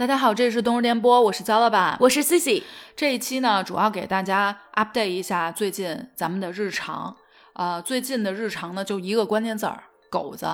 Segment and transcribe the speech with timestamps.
[0.00, 2.62] 大家好，这里是冬日电波，我是焦老板，我是 Cici。
[2.96, 7.14] 这一期呢，主要给大家 update 一下最近咱们的日常。
[7.52, 9.82] 呃，最近的日常呢，就一个关键字儿。
[10.10, 10.46] 狗子，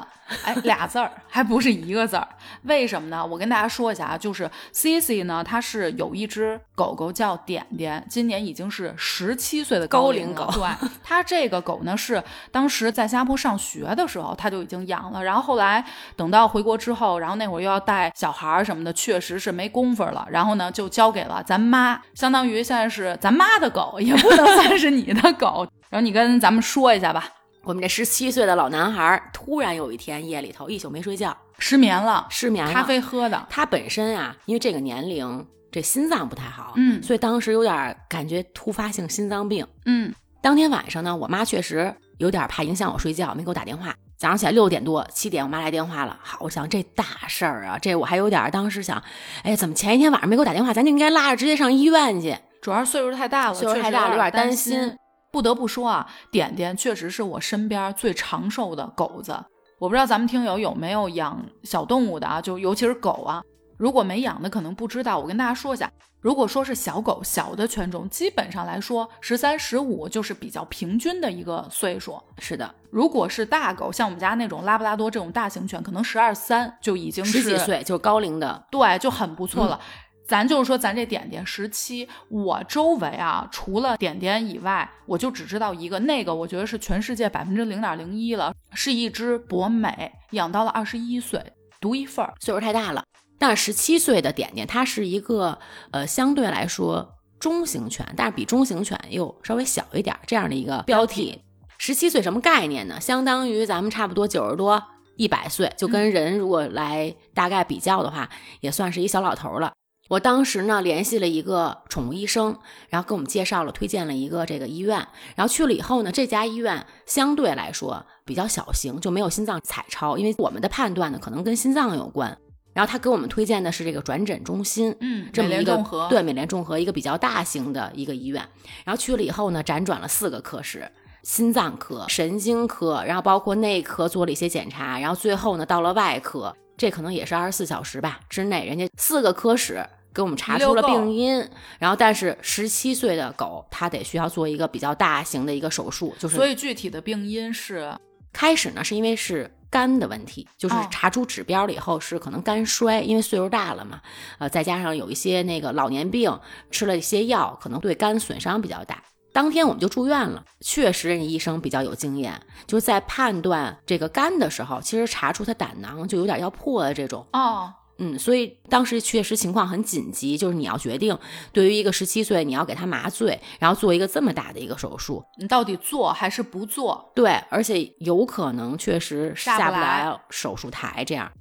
[0.45, 2.29] 哎，俩字儿，还不是一个字儿，
[2.63, 3.25] 为什么呢？
[3.25, 10.49] 我跟大家说一下啊，就是 C C 呢，它是有一只狗狗叫点点，今年已经是十七岁的高龄狗。
[10.53, 15.85] 对， 它这个狗呢是当时在新加坡上学的时候，它就已经养了，然后后来
[16.17, 25.67] 等到回国之后，然后那会儿又要带小孩儿什么的，确实是没工夫了，然后呢就交给了咱妈，相当于现在是咱妈的狗，也不能 算是你的狗。
[25.89, 27.25] 然后你跟咱们说一下吧。
[27.67, 33.45] 我们这十七岁的老男孩突然有一天夜里头一宿没睡觉，失眠了，失眠了，咖啡喝的。
[33.51, 40.15] 他本身啊，因为这个年龄，这心脏不太好，嗯，所以当时有点感觉突发性心脏病，嗯。
[40.41, 43.93] 当天晚上呢，我妈确实有点怕影响我睡觉，没给我打电话。
[44.17, 46.17] 早上起来六点多、七点，我妈来电话了。
[46.23, 49.03] 好，我想这大事儿啊，这我还有点当时想，
[49.43, 50.73] 哎，怎么前一天晚上没给我打电话？
[50.73, 52.39] 咱就应该拉着直接上医院去。
[52.63, 54.97] 主要是岁数太大了，岁数太大了，有点担心。
[55.37, 59.37] 不得不说啊，点点确实是我身边最长寿的狗子。
[59.79, 63.43] 我不知道咱们听友有没有养小动物的啊，就尤其是狗啊。
[63.77, 65.19] 如果没养的，可能不知道。
[65.19, 65.93] 我跟大家说一下，
[66.23, 72.19] 如果说是小狗，小的犬种，基本上来说，十三、十五就是比较平均的一个岁数。
[72.39, 79.79] 是的，如果是大狗，像我们家那种拉布拉多这种大型犬，可能十二三就已经是十几岁，就是高龄的，对，就很不错了。
[80.27, 91.41] 咱就是说，咱这点点十七，我周围啊，除了点点以外，我就只知道一个，那个我觉得是全世界百分之零点零一了，是一只博美，养到了二十一岁，
[91.81, 93.05] 独一份儿，岁数太大了。
[93.39, 95.59] 但是十七岁的点点，它是一个
[95.93, 101.41] 呃相对来说中型犬，但是比中型犬又稍微小一点这样的一个标题。
[101.79, 103.01] 十七岁什么概念呢？
[103.01, 104.83] 相当于咱们差不多九十多、
[105.17, 108.29] 一百岁，就跟人如果来大概比较的话，
[108.61, 109.73] 也算是一小老头了。
[110.09, 112.57] 我当时呢联系了一个宠物医生，
[112.89, 122.39] 然后给我们介绍了推荐了一个这个医院，然后去了以后呢，这家医院相对来说比较小型，就没有心脏彩超，因为我们的判断呢可能跟心脏有关。
[122.73, 128.47] 然后他给我们推荐的是这个转诊中心，嗯，这么一个对美联众合一个比较大型的一个医院。
[128.85, 130.87] 然后去了以后呢，辗转了四个科室，
[131.23, 139.83] 心脏科、神经科，然后包括内科做了一些检查，然后最后呢到了外科，这可能也是二十四小时吧之内，人家四个科室。
[140.17, 141.47] 给我们查出了病因，
[141.79, 147.95] 然后但是十七岁的狗，它得需要做一个比较大型的一个手术，就是所以具体的病因是
[148.33, 154.01] 开始呢是因为是肝的问题，就是查出指标了以后是可能肝衰，因为岁数大了嘛，
[154.39, 156.41] 呃再加上有一些那个老年病，
[156.71, 159.03] 吃了一些药，可能对肝损伤比较大。
[159.35, 167.71] 当天我们就住院了，确实人家医生比较有经验，就是在判断这个肝的时候，其实查出他胆囊就有点要破的这种哦。
[167.99, 171.19] 嗯，所以当时确实情况很紧急，就是你要决定，
[171.53, 177.11] 对于一个十七岁，你要给他麻醉，然后做一个这么大的一个手术，你到底做还是不做？
[177.15, 181.05] 对，而且有可能确实下不来手术台。
[181.07, 181.33] 这样，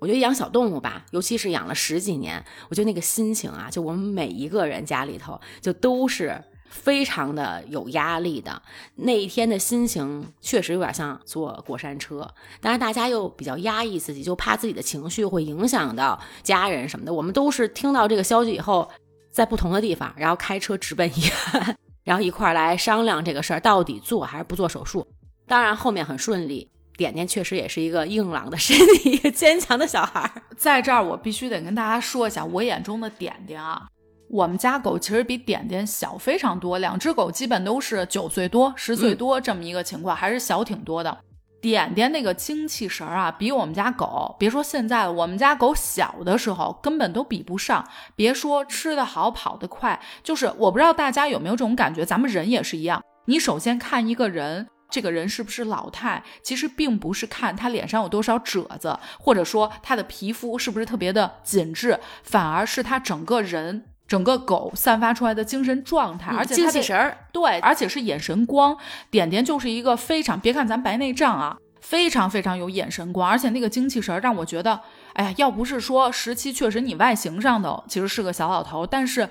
[0.00, 6.42] 我觉得养小动物吧，尤其是养了十几年，我觉得那个心情啊，就我们每一个人家里头就都是。
[6.72, 8.60] 非常的有压力的
[8.96, 12.26] 那一天的心情，确实有点像坐过山车。
[12.60, 17.12] 但是大家又比较压抑自己，就怕自己的情绪会影响到家人什么的。
[17.12, 18.90] 我们都是听到这个消息以后，
[19.30, 25.06] 在不同的地方，然后开车直奔医院，然后一块儿来商量这个事儿，到底做还是不做手术。
[25.46, 30.32] 当然后面很顺利，点点确实也是一个硬朗的身体， 坚强的小孩。
[30.56, 33.86] 在这儿，我必须得跟大家说一下，我眼中的点点啊。
[34.32, 41.18] 我们家狗其实比点点小非常多，两只狗基本都是九岁多、十岁多这么一个情况，还是小挺多的。
[41.60, 47.86] 点点那个精气神儿啊，比我们家狗，别说现在了，我们家狗小的时候根本都比不上。
[48.16, 53.04] 别说吃得好、跑得快，就是我不知道大家有没有这种感觉，咱们人也是一样。
[53.26, 63.84] 你首先看一个人，这个人是不是老态，其实并不是看他脸上有多少褶子，或者说他的皮肤是不是特别的紧致，反而是他整个人。
[64.12, 68.76] 整个狗散发出来的精神状态，而且精气神儿，对，而且是眼神光。
[69.10, 74.78] 点点就是一个非常，别看咱白内障啊，非常非常有眼神光，而且那个精气神儿让我觉得，
[75.14, 79.26] 哎呀，要不是说十七确实你外形上的其实是个小老头，但是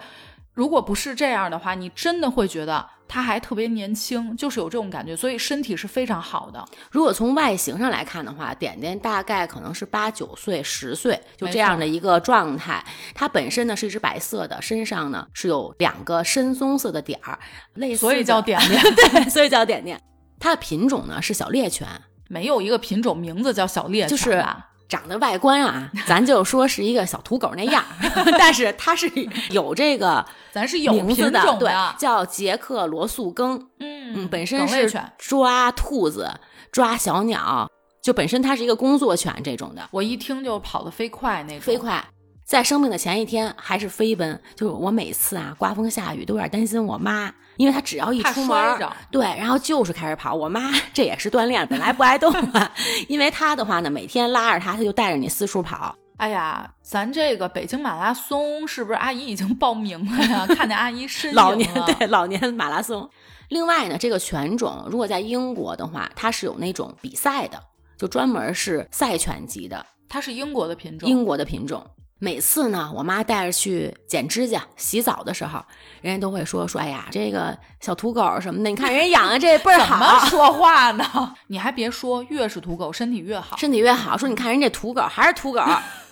[0.54, 2.86] 如果不是这样的话，你真的会觉得。
[3.14, 6.66] 他还特别年轻，就是有这种感觉，所以身体是非常好的。
[6.90, 12.82] 如果从外形上来看的话，点点大概可能是八九岁、十岁，就这样的一个状态。
[13.14, 17.38] 它本身呢是一只白色的，身上呢是有两个深棕色的点儿，
[17.74, 18.82] 类似，所以叫点点。
[18.96, 20.02] 对，所以叫点点。
[20.40, 21.86] 它的品种呢是小猎犬，
[22.30, 24.42] 没有一个品种名字叫小猎犬就是
[24.92, 27.82] 长得外观啊，咱就说是一个小土狗那样，
[28.38, 29.10] 但是它是
[29.50, 33.58] 有这个咱是有名字品种对，叫杰克罗素庚。
[33.80, 34.92] 嗯嗯，本身是。
[35.18, 36.30] 抓兔子、
[36.74, 37.72] 抓小鸟，
[38.04, 42.04] 就本身它是一个工作犬这种的，我一听就跑得飞快那种，飞快。
[42.52, 50.36] 在生病的前一天还是飞奔，就是我每次啊刮风下雨都有点担心我妈，因为她只要一出门儿，对，然后就是开始跑。
[50.36, 52.70] 我妈这也是锻炼，本来不爱动嘛，
[53.08, 55.96] 因为她的话呢，每天拉着她，她就带着你四处跑。
[56.18, 60.46] 哎呀，咱这个北京马拉松是不是阿姨已经报名了呀？
[60.54, 63.10] 看见阿姨身影老年对老年马拉松。
[63.48, 67.58] 另外呢，这个犬种如果在英国的话，它是有那种比赛的，
[67.98, 71.82] 就专门是赛犬级的它是英国的品种，英国的品种。
[72.24, 75.60] 每次呢，我妈带着去剪指甲、洗澡的时候，
[76.02, 81.34] 人家都会说说，哎呀，这个小土狗什么的，你看人家养的这倍儿怎么好，说话呢？
[81.48, 83.58] 你还别说，越是土狗身体越好。
[83.58, 84.16] 身体越好。
[84.16, 85.60] 说你看人这土狗还是土狗，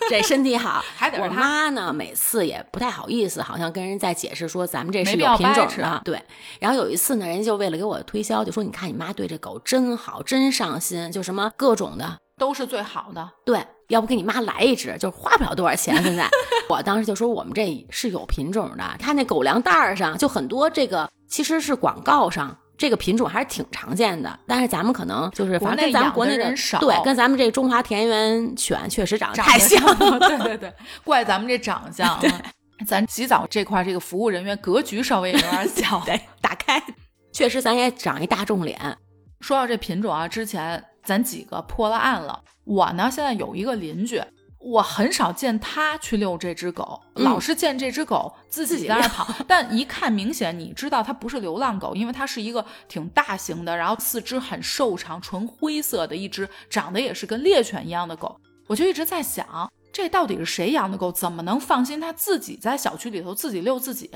[0.09, 0.83] 这身体好。
[0.97, 6.19] 还得是它妈呢，每次也不太好意思，好像跟人在解释说咱们这是有品种的，对。
[6.59, 13.29] 然后有一次呢，人家就为了给我推销，就说你看你妈对这狗真好，真上心，就什么各种的，都是最好的。
[13.45, 16.01] 对，要不给你妈来一只，就花不了多少钱。
[16.01, 16.27] 现在
[16.69, 22.57] 我当时就说我们这是有品种的，它那狗粮袋儿上就很多这个其实是广告上。
[22.77, 30.15] 这个品种还是挺常见的，但是咱们可能就是反正跟咱们国内人少对，跟咱们这中华田园犬确实长得太像了。
[30.17, 32.21] 对对对，怪咱们这长相啊。
[32.87, 36.01] 咱洗澡这块这个服务人员格局稍微有点小。
[36.05, 36.81] 对，打开，
[37.33, 38.79] 确实咱也长一大众脸。
[39.41, 42.43] 说到这品种啊，之前咱几个破了案了。
[42.65, 44.21] 我呢，现在有一个邻居，
[44.59, 49.27] 我很少见他去遛这只狗，嗯老是见这只狗自自己己在那儿跑。
[49.47, 58.39] 但一看，明显你知道它不是流浪狗，因为它是一个挺大型的，然后四肢很瘦长、纯灰色的一只，长得也是跟猎犬一样的狗。
[58.67, 61.11] 我就一直在想，这到底是谁养的狗？
[61.11, 64.11] 怎么能放心它自己在小区里头自己遛自己？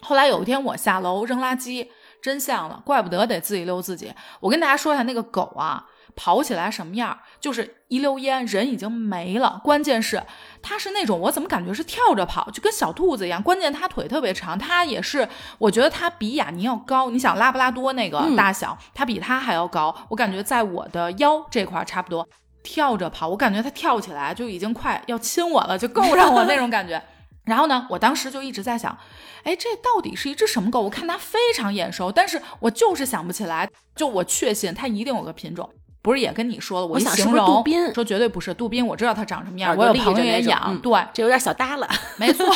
[0.00, 1.86] 后来有一天我下楼扔垃圾，
[2.22, 4.14] 真相了，怪不得得自己遛自己。
[4.40, 5.84] 我跟大家说一下，那个狗啊，
[6.20, 7.16] 跑起来什么样？
[7.38, 9.60] 就是一溜烟，人已经没了。
[9.62, 10.20] 关键是
[10.60, 13.40] 它是那种我怎么感觉是跳着跑，就跟小兔子一样。
[13.40, 15.28] 关键它腿特别长，它也是，
[15.58, 17.08] 我觉得它比雅尼要高。
[17.10, 19.94] 你想拉布拉多那个大小，它比它还要高。
[20.08, 22.28] 我感觉在我的腰这块儿差不多。
[22.64, 27.00] 跳着跑，我感觉它跳起来就已经快要亲我了，就够上我那种感觉。
[27.46, 28.98] 然后呢，我当时就一直在想，
[29.44, 30.82] 哎，这到底是一只什么狗？
[30.82, 33.70] 我看它非常眼熟，但是我就是想不起来。
[33.94, 35.68] 就我确信它一定有个品种，
[36.02, 36.86] 不是也跟你说了？
[36.86, 41.88] 一我想是不是形容杜宾说绝对不是杜宾，我知道它长什么样，我有朋友也养，嗯对，这有点小耷拉。
[42.16, 42.46] 没错。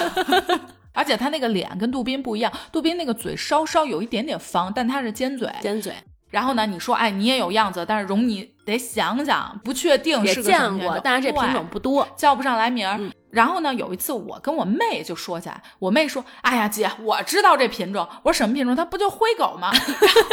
[0.94, 5.50] 而且它那个脸跟杜宾不一样，杜宾那个嘴稍稍有一点点方，但它是尖嘴。
[5.60, 5.92] 尖嘴
[6.30, 12.06] 然后呢，你说哎，你也有样子，但是容你得想想，不确定是个什么但是这品种不多。
[12.16, 12.96] 叫不上来名儿。
[12.98, 18.76] 嗯然后呢，有一次我跟我妹就说起来，我妹说：“哎呀，姐，我知道这品种。”我说：“什么品种？
[18.76, 19.72] 它不就灰狗吗？”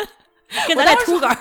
[0.68, 1.38] 跟咱这我当时土狗儿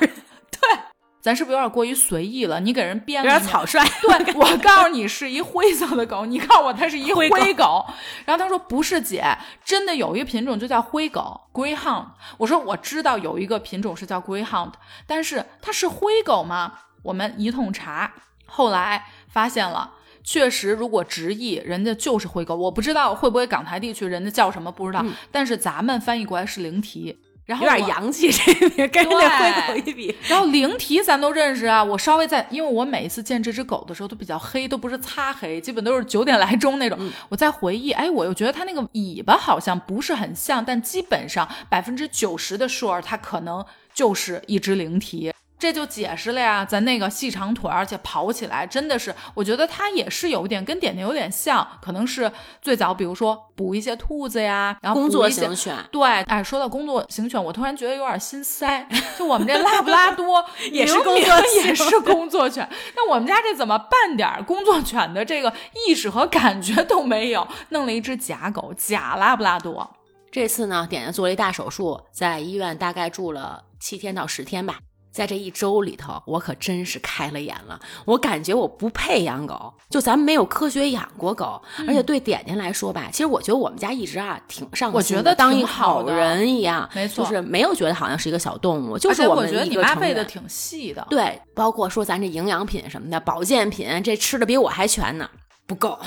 [1.20, 2.60] 咱是不是有点过于随意了？
[2.60, 3.84] 你给人编有点草率。
[4.24, 7.86] 对，我告诉你是一灰色的狗，你告诉我它是一灰灰狗狗。
[8.24, 12.06] 然后他说不是姐，真的有一个品种就叫灰狗 （Greyhound）。
[12.38, 14.72] 我说我知道有一个品种是叫 Greyhound，
[15.06, 16.72] 但是它是灰狗吗？
[17.02, 18.12] 我们一通查，
[18.46, 19.94] 后来发现了。
[20.24, 22.54] 确实，如果直译，人家就是灰狗。
[22.54, 25.00] 我不知道会不会港台地区人家叫什么，不知道。
[25.02, 27.16] 嗯但是咱们翻译过来是灵缇，
[27.48, 36.98] 然后有点洋气，这个跟那灰狗一比，然后灵缇咱都认识啊，我稍微在，因为我每一次见这只狗的时候都比较黑，都不是擦黑，基本都是九点来钟那种。
[37.00, 43.64] 嗯我在回忆，哎，我又觉得它那个尾巴好像不是很像，但基本上百分之九十的数儿，它可能
[43.94, 45.32] 就是一只灵缇。
[45.58, 52.30] 这就解释了呀，咱那个细长腿，而且跑起来真的是，我觉得它也是有一点跟点点有点像，可能是
[52.62, 58.86] 最早，比如说捕一些兔子呀，然后工作捕一些型犬对，哎，说到工作型犬，我突然觉得有点心塞。
[59.18, 61.34] 就我们这拉布拉多 也是工作
[61.64, 65.52] 也是工作犬，那我们家这怎么半点儿工作犬的这个
[65.88, 67.46] 意识和感觉都没有？
[67.70, 69.96] 弄了一只假狗，假拉布拉多。
[70.30, 74.78] 这次呢，点点做了一大手术，在医院大概住了七天到十天吧。
[75.10, 77.78] 在这一周里头，我可真是开了眼了。
[78.04, 91.06] 我感觉我不配养狗，就咱们没有科学养过狗，嗯而且对点点来说吧，其实我觉得我们家一直啊挺上我觉得当一挺好人一样，没错就是没有觉得好像是一个小动物，就是我觉得你妈喂的挺细的。
[91.10, 95.28] 对，包括说咱这营养品什么的，保健品，这吃的比我还全呢，
[95.66, 95.98] 不够，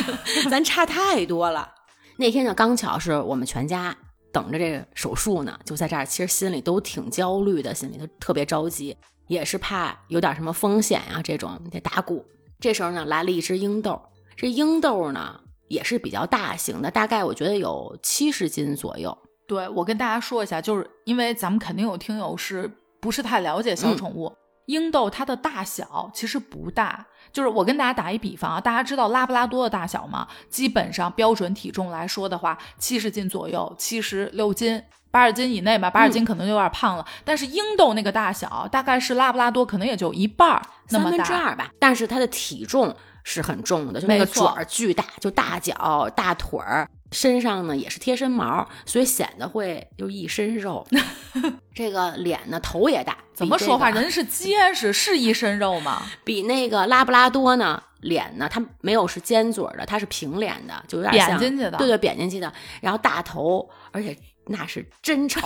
[0.50, 1.68] 咱差太多了。
[2.16, 3.96] 那天呢，刚巧是我们全家
[4.32, 8.96] 等着这个手术呢，就在这儿，其实心里都挺焦虑的，心里头特别着急，
[9.26, 12.24] 也是怕有点什么风险呀、这种得打鼓。
[12.58, 14.00] 这时候呢，来了一只英豆，
[14.36, 19.16] 这英豆呢也是比较大型的，大概我觉得有七十斤左右。
[19.46, 22.70] 对我跟大家说一下，就是因为咱们肯定有听友是
[23.00, 24.32] 不是太了解小宠物，
[24.66, 27.06] 英豆它的大小其实不大。
[27.32, 30.26] 就是我跟大家打一比方啊，大家知道拉布拉多的大小吗？
[30.48, 34.82] 基本上标准体重来说的话，七十斤左右，七十六斤。
[35.12, 37.04] 八十斤以内吧，八十斤可能就有点胖了。
[37.24, 41.68] 但是英豆那个大小，大概是拉布拉多可能也就一半儿那么三分之二吧。
[41.80, 50.86] 但是它的体重是很重的，就那个爪儿巨大，就大脚大腿儿，身上呢也是贴身毛，所以显得会就一身肉。
[51.74, 53.90] 这个脸呢头也大，怎么说话？
[53.90, 56.02] 人是结实，是一身肉吗？
[56.24, 61.78] 比那个拉布拉多呢，脸呢它没有是尖嘴的，它是平脸的，就有点扁进去的。
[61.78, 62.52] 对对，扁进去的。
[62.80, 64.16] 然后大头，而且。
[64.46, 65.40] 那是真丑，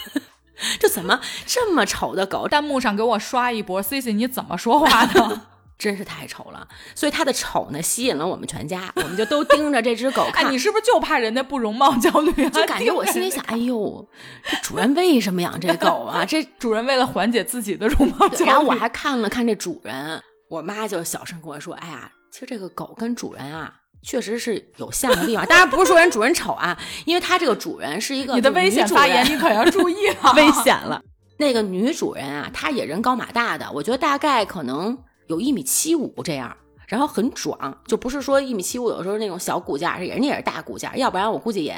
[0.78, 2.46] 这怎么这么丑的狗？
[2.46, 5.40] 弹幕上给我刷一波，C C 你怎么说话的？
[5.84, 6.66] 真是太丑了。
[6.94, 10.50] 所以它的丑呢，吸引了我们全家，我们就都盯着这只狗看。
[10.50, 12.32] 你是不是就怕人家不容貌焦虑？
[12.50, 14.08] 就感觉我心里想，哎呦，
[14.50, 16.24] 这主人为什么养这狗啊？
[16.24, 18.44] 这 主人为了缓解自己的容貌焦虑。
[18.46, 23.74] 然后我还看了看这主人，我妈就小声跟我说：“哎呀，其实这个狗跟主人啊。”
[24.06, 31.00] 确实是有像的地方，当然不是说人主人丑啊，因为他这个主人是一个你的危险发言，你可要注意 了，危险了。
[31.38, 41.76] 那个女主人啊，她也人高马大的，我觉得大概可能有一米七五这样，然后很壮，就不是说一米七五有时候那种小骨架，人家也是大骨架，要不然我估计也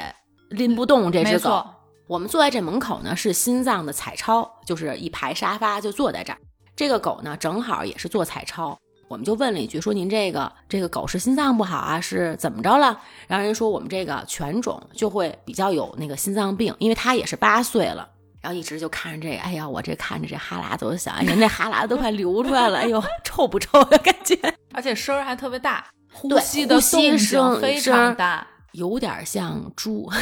[0.49, 1.63] 拎不动这只狗。
[2.07, 6.39] 我们坐在这门口呢，是心脏的彩超，就是一排沙发就坐在这儿，
[6.75, 8.77] 这个狗呢正好也是做彩超。
[9.09, 12.99] 我们就问了一句，说您这个这个狗是心脏不好啊，是怎么着了？
[13.27, 18.09] 然后人说我们这个犬种就会比较有那个心脏病，因为它也是八岁了，
[18.41, 24.37] 然后一直就看着这个，哎呀，我这看着这哈喇子，我就想，哎呀，那哈喇子都快流出来了，哎呦，臭不臭的感觉？
[24.73, 30.09] 而且声儿还特别大，呼吸的声非常大，有点像猪。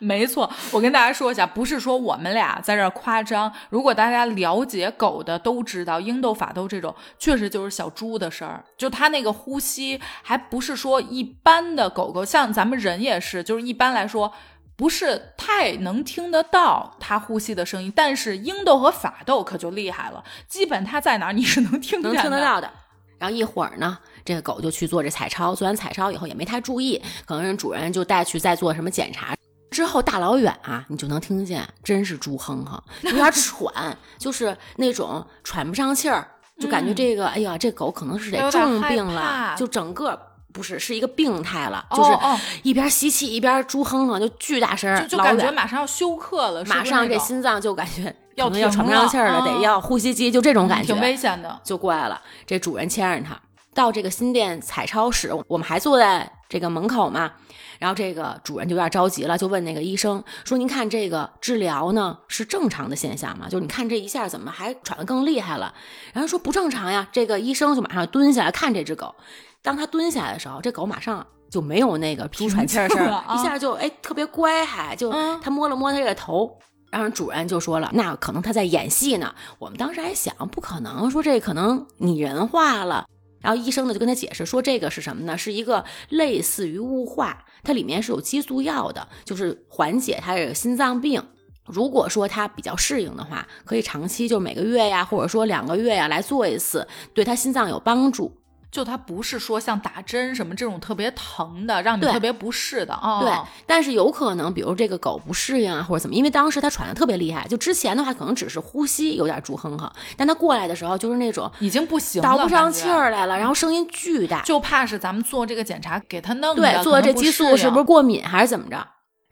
[0.00, 3.50] 没错，我跟大家说一下，不是说我们俩在这夸张。
[3.70, 14.30] 如果大家了解狗的，都知道英斗、法斗这种确实就是小猪的声儿，就它那个呼吸，还不是说一般的狗狗，像咱们人也是，就是一般来说
[14.76, 17.92] 不是太能听得到它呼吸的声音。
[17.94, 22.70] 但是英斗和法斗可就厉害了，基本它在哪儿你是能听能听得到的。
[23.18, 29.34] 然后一会儿呢，这个狗就去做这彩超，做完彩超以后也没太注意，可能人主人就带去再做什么检查。
[29.70, 36.28] 之后大老远啊，你就能听见，真是猪哼哼， 有点喘，就是那种喘不上气儿，
[36.60, 40.20] 就感觉这个，哎呀，这狗可能是得重病了，就整个
[40.54, 42.16] 不是是一个病态了，就是
[42.62, 52.22] 一边吸气一边猪哼哼，就巨大声，就感觉马上要休克了，马上这心脏就感觉要要喘不上气儿了，得要呼吸机，就这种感觉，挺危险的，就过来了。
[52.46, 53.36] 这主人牵着它
[53.74, 57.32] 到这个新店彩超室，我们还坐在这个门口嘛。
[57.80, 63.46] 然后这个主人就有点着急了，就问那个医生说：“您看这个治疗呢是正常的现象吗？
[63.48, 65.74] 就是你看这一下怎么还喘得更厉害了？”
[66.14, 67.06] 然后说不正常呀。
[67.10, 69.16] 这个医生就马上蹲下来看这只狗。
[69.64, 72.98] 当他蹲下来的时候，这狗马上就没有那个猪喘气儿声，
[73.34, 76.58] 一下就哎特别乖，还就他摸了摸他这个头。
[76.90, 83.06] 然后主人就说了：“那可能他在演戏呢。”我们当时还想，不可能说这可能拟人化了。
[83.40, 85.36] 然后医生呢就跟他解释说：“这个是什么呢？
[85.36, 91.20] 是一个类似于雾化。”它里面是有激素药的，就是缓解它这个心脏病。
[91.66, 98.36] 如果说它比较适应的话，可以长期就每个月呀，或者说两个月呀来做一次，对它心脏有帮助。
[98.74, 103.20] 就它不是说像打针什么这种特别疼的，让你特别不适的啊。
[103.20, 103.30] 对，
[103.66, 107.46] 但是有可能，比如这个狗不适应啊，或者怎么，因为当时它喘的特别厉害。
[107.46, 118.84] 就之前的话，可能只是呼吸有点猪哼哼，但它过来的时候就是那种已经不行了，倒不上气儿来了，然后声音巨大，就怕是咱们做这个检查给它弄对，做这激素是不是过敏还是怎么着？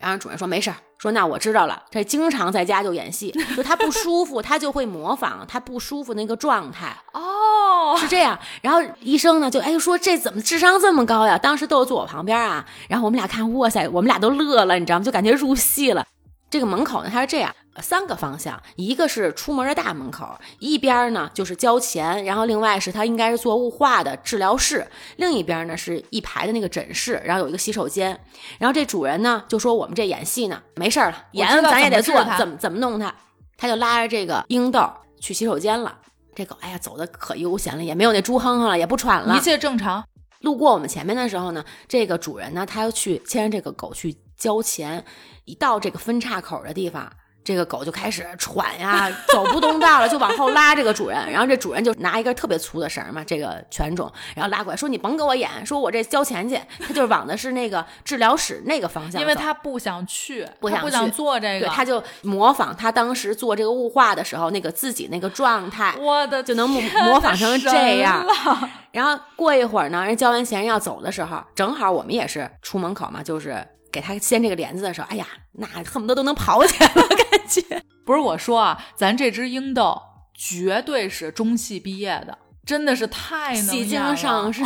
[0.02, 1.80] 然后主任说没事儿，说那我知道了。
[1.90, 6.94] 这经常在家就演戏，就他不舒服，他就会模仿他不舒服那个状态。
[7.14, 8.38] 哦，是这样。
[8.61, 11.38] 然后医生呢就哎说这怎么智商这么高呀？
[11.38, 12.66] 当时都坐我旁边啊。
[12.88, 15.04] 然后我们俩看，哇塞，我们俩都乐了，你知道吗？
[15.04, 16.04] 就感觉入戏了。
[16.50, 17.54] 这个门口呢，他是这样。
[17.80, 24.86] 三个方向，一个是出门的大门口，一边呢就是交钱，然后另外是它应该是做雾化的治疗室，
[25.16, 28.08] 另一边呢是一排的那个诊室，然后有一个洗手间。
[28.58, 33.14] 然后这主人呢就说我们这演戏呢没事了，演咱也得做，怎么怎么弄他，
[33.56, 34.86] 他就拉着这个英豆
[35.18, 35.98] 去洗手间了。
[36.34, 40.04] 这狗哎呀走的可悠闲了，也没有那猪哼哼了，也不喘了，一切正常。
[40.40, 45.04] 路过我们前面的时候呢，这个主人呢他要去牵着这个狗去交钱，
[45.44, 47.10] 一到这个分岔口的地方。
[47.44, 51.30] 这个狗就开始喘呀，走不动道了，就往后拉这个主人。
[51.30, 68.25] 然后这主人就拿一根特别粗的绳嘛，这个犬种，然后拉过来说：“你甭给我演，说我这交钱去。”他就是往的是那个治疗室那个方向，因为他不想去，不想不想做这个，他就模仿他当时做这个雾化的时候那个自己那个状态，我的就能模模仿成这样。
[68.92, 73.66] 然后过一会儿呢，人交完钱要走的时候，正好我们也是出门口嘛，就是。
[73.92, 77.61] 给他掀这个帘子的时候，哎呀，那恨不得都能跑起来了， 感觉。
[78.04, 80.00] 不是我说啊，咱这只英豆
[80.34, 82.38] 绝对是中戏毕业的。
[82.64, 84.62] 真的是太能戏精上是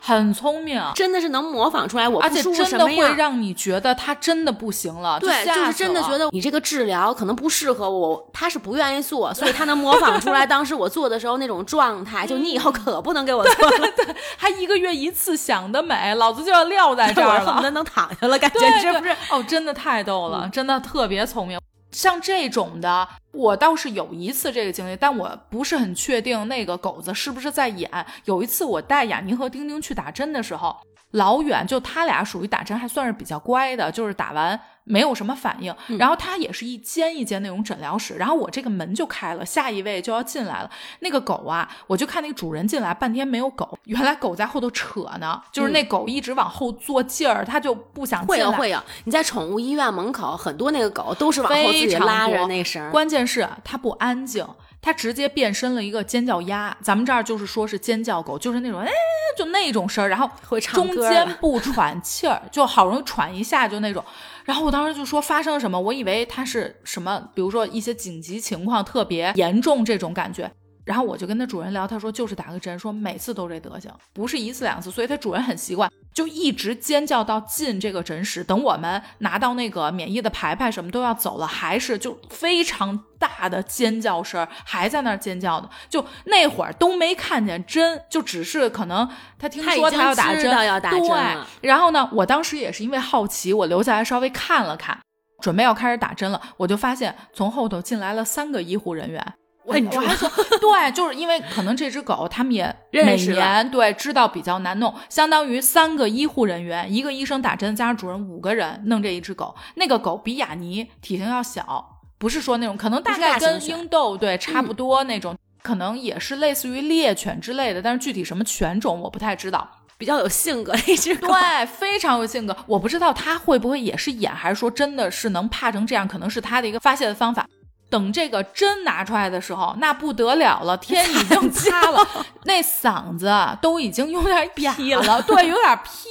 [0.00, 2.08] 很聪明，真的是能模仿出来。
[2.08, 5.20] 我而且真的会让你觉得他真的不行了。
[5.20, 12.26] 对，就是真的觉得你这个治疗可能不适合我，他是不愿意做，所以他能模仿出来 当时我做的时候那种状态。
[12.26, 13.88] 就你以后可不能给我做了。
[13.96, 14.04] 对，
[14.36, 19.14] 还一个月一次，想得美，老子就要撂在 这儿了，恨不得能躺下了，感觉是不是？
[19.30, 21.58] 哦，真的太逗了，真的特别聪明。
[21.90, 27.90] 像这种的，我倒是有一次这个经历，但我不是很确定那个狗子是不是在演。
[28.24, 30.76] 有一次我带雅宁和丁丁去打针的时候。
[31.12, 35.74] 老远就他俩属于打针还算是比较乖的，就是打完没有什么反应。
[35.98, 40.70] 然后它也是一间一间那种诊疗室，然后我这个门就开了，下一位就要进来了。
[41.00, 48.44] 那个狗啊，我就看那个主人进来半天没有狗，原来狗在后头扯呢，就是那狗一直往后坐劲儿，它就不想进来。
[48.44, 54.46] 会有会有，你在宠物医院门口很多那个狗都是往后自己拉着那绳，关键是它不安静。
[54.80, 58.88] 它直接变身了一个尖叫鸭，咱们这儿就是说是尖叫狗，就是那种哎，
[59.36, 60.30] 就那种声儿，然后
[60.72, 64.02] 中间不喘气儿，就好容易喘一下就那种。
[64.48, 70.50] 然后我当时就说发生了什么，我以为他是什么，比如说一些紧急情况特别严重这种感觉。
[70.88, 78.42] 然后我就跟他主人聊，他说就是打个针，说每次都这德行，不是一次两次，所以他主人很习惯，就一直尖叫到进这个诊室。
[78.42, 85.68] 等我们拿到那个免疫的牌牌，什么都要走了，还是就非常大的尖叫声，还在那儿尖叫呢。
[85.90, 89.06] 就那会儿都没看见针，就只是可能
[89.38, 91.68] 他听说他要打针，要打针对。
[91.68, 94.98] 然后呢，我当时也是因为好奇，我留下来稍微看了看，
[95.42, 99.34] 准备要开始打针了，我就发现从后头进来了三个医护人员。
[99.68, 100.28] 我还说，
[100.58, 109.54] 对，就是因为可能这只狗，他们也每年对知道比较难弄，相当于三个医护人员，一个医生打针，加上主人五个人弄这一只狗。
[109.74, 119.68] 那个狗比雅尼体型要小，不是说那种，可能大概跟英斗对差不多那种，可能也是类似于猎犬之类的，但是具体什么犬种我不太知道。
[119.98, 122.56] 比较有性格一只狗，对，非常有性格。
[122.68, 127.44] 我不知道它会不会也是演，还是说真的是能怕成这样，可能是它的一个发泄的方法。
[127.90, 132.06] 等这个针拿出来的时候，那不得了了，天已经塌了，
[132.44, 136.08] 那嗓子都已经有点劈了，对，有点劈，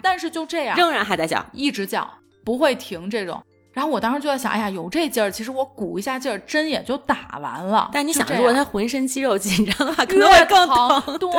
[0.00, 2.08] 但是就这样，仍然还在叫，一直叫，
[2.44, 3.42] 不会停这种。
[3.76, 7.90] 然后我当时就在想，哎呀，有这劲儿，其实我鼓一下劲儿，针也就打完了。
[7.92, 11.18] 但你想，如果他浑身肌肉紧张的话，可能会更疼。
[11.18, 11.30] 对，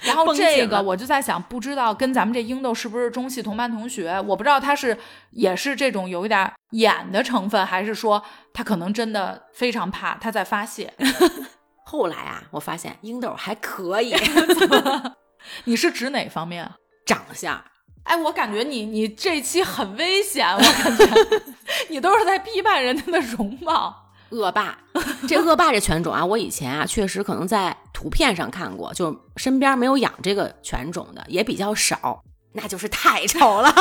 [0.00, 4.20] 然后这个我就在想，不知道跟咱们这英豆是不是中戏同班同学？
[4.26, 4.98] 我不知道他是
[5.30, 8.20] 也是这种有一点演的成分，还是说
[8.52, 10.92] 他可能真的非常怕他在发泄。
[11.86, 14.12] 后来啊，我发现英豆还可以。
[15.62, 16.68] 你是指哪方面？
[17.06, 17.62] 长相。
[18.06, 21.42] 哎，我感觉你你这期很危险，我感觉
[21.90, 24.04] 你都是在批判人家的容貌。
[24.30, 24.76] 恶霸，
[25.28, 33.72] 这恶霸这犬种啊，我以前啊确实可能在图片上看过，就身边没有养这个犬种的也比较少，那就是太丑了。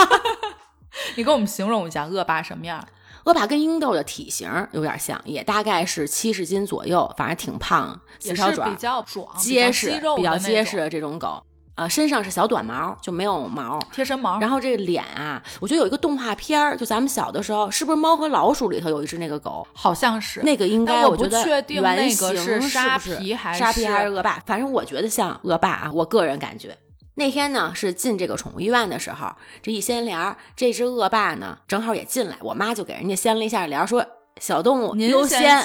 [1.15, 2.83] 你给我们形容一下恶霸什么样？
[3.25, 11.43] 恶霸跟英豆的体型有点像，也大概是七十斤左右，反正挺胖，四条爪，比较壮，结实，比较结实的这种狗。
[11.75, 14.39] 呃，身上是小短毛，就没有毛，贴身毛。
[14.39, 19.67] 然后这个脸啊，我觉得有一个动画片儿，就咱们小的时候，是不是《猫和老鼠》里头有一只那个狗？
[19.73, 24.41] 好像是那个，应该我觉得原型是沙皮还是沙皮还是恶霸？
[24.45, 26.77] 反正我觉得像恶霸啊，我个人感觉。
[27.15, 29.27] 那天呢，是进这个宠物医院的时候，
[29.61, 34.05] 这一掀帘儿，这只恶霸呢正好也进来，我妈就给人家掀了一下帘儿，说
[34.39, 35.61] 小动物优先。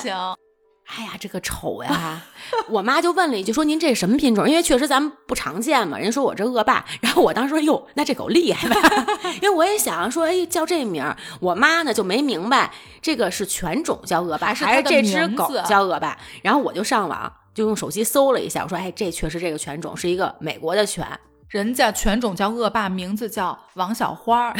[0.96, 2.20] 哎呀，这个丑呀！
[2.68, 4.48] 我妈就问了一句，说您这什么品种？
[4.48, 5.96] 因为确实咱们不常见嘛。
[5.98, 8.76] 人说我这恶霸， 然后我当时说哟，那这狗厉害吧？
[9.40, 11.16] 因为我也想说，哎，叫这名儿。
[11.40, 16.18] 我妈呢就没明白这个是犬种叫恶霸，还是这只狗叫恶霸。
[16.42, 21.06] 然后我就上网就用手机搜了一下，我说，哎，这确实这个犬种是一个美国的犬，
[21.48, 24.52] 人家犬种叫恶霸，名字叫王小花。